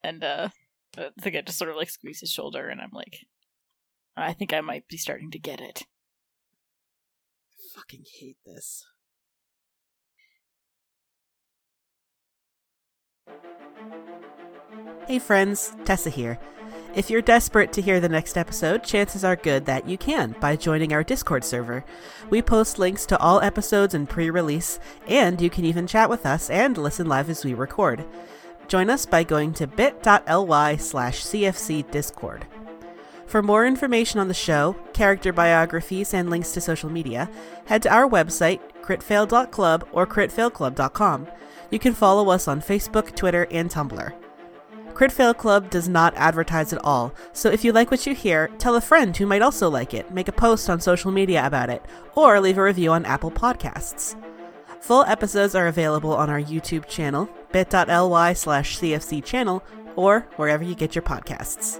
[0.01, 0.49] and uh,
[0.97, 3.25] I think I just sort of like squeeze his shoulder, and I'm like,
[4.17, 5.83] I think I might be starting to get it.
[7.51, 8.85] I fucking hate this.
[15.07, 16.39] Hey friends, Tessa here.
[16.95, 20.55] If you're desperate to hear the next episode, chances are good that you can by
[20.55, 21.85] joining our Discord server.
[22.29, 26.25] We post links to all episodes and pre release, and you can even chat with
[26.25, 28.05] us and listen live as we record.
[28.69, 32.43] Join us by going to bit.ly slash cfcdiscord.
[33.25, 37.29] For more information on the show, character biographies, and links to social media,
[37.65, 41.27] head to our website, critfail.club or critfailclub.com.
[41.71, 44.13] You can follow us on Facebook, Twitter, and Tumblr.
[44.93, 48.75] Critfail Club does not advertise at all, so if you like what you hear, tell
[48.75, 51.85] a friend who might also like it, make a post on social media about it,
[52.15, 54.21] or leave a review on Apple Podcasts.
[54.81, 59.63] Full episodes are available on our YouTube channel, bit.ly slash CFC channel,
[59.95, 61.79] or wherever you get your podcasts.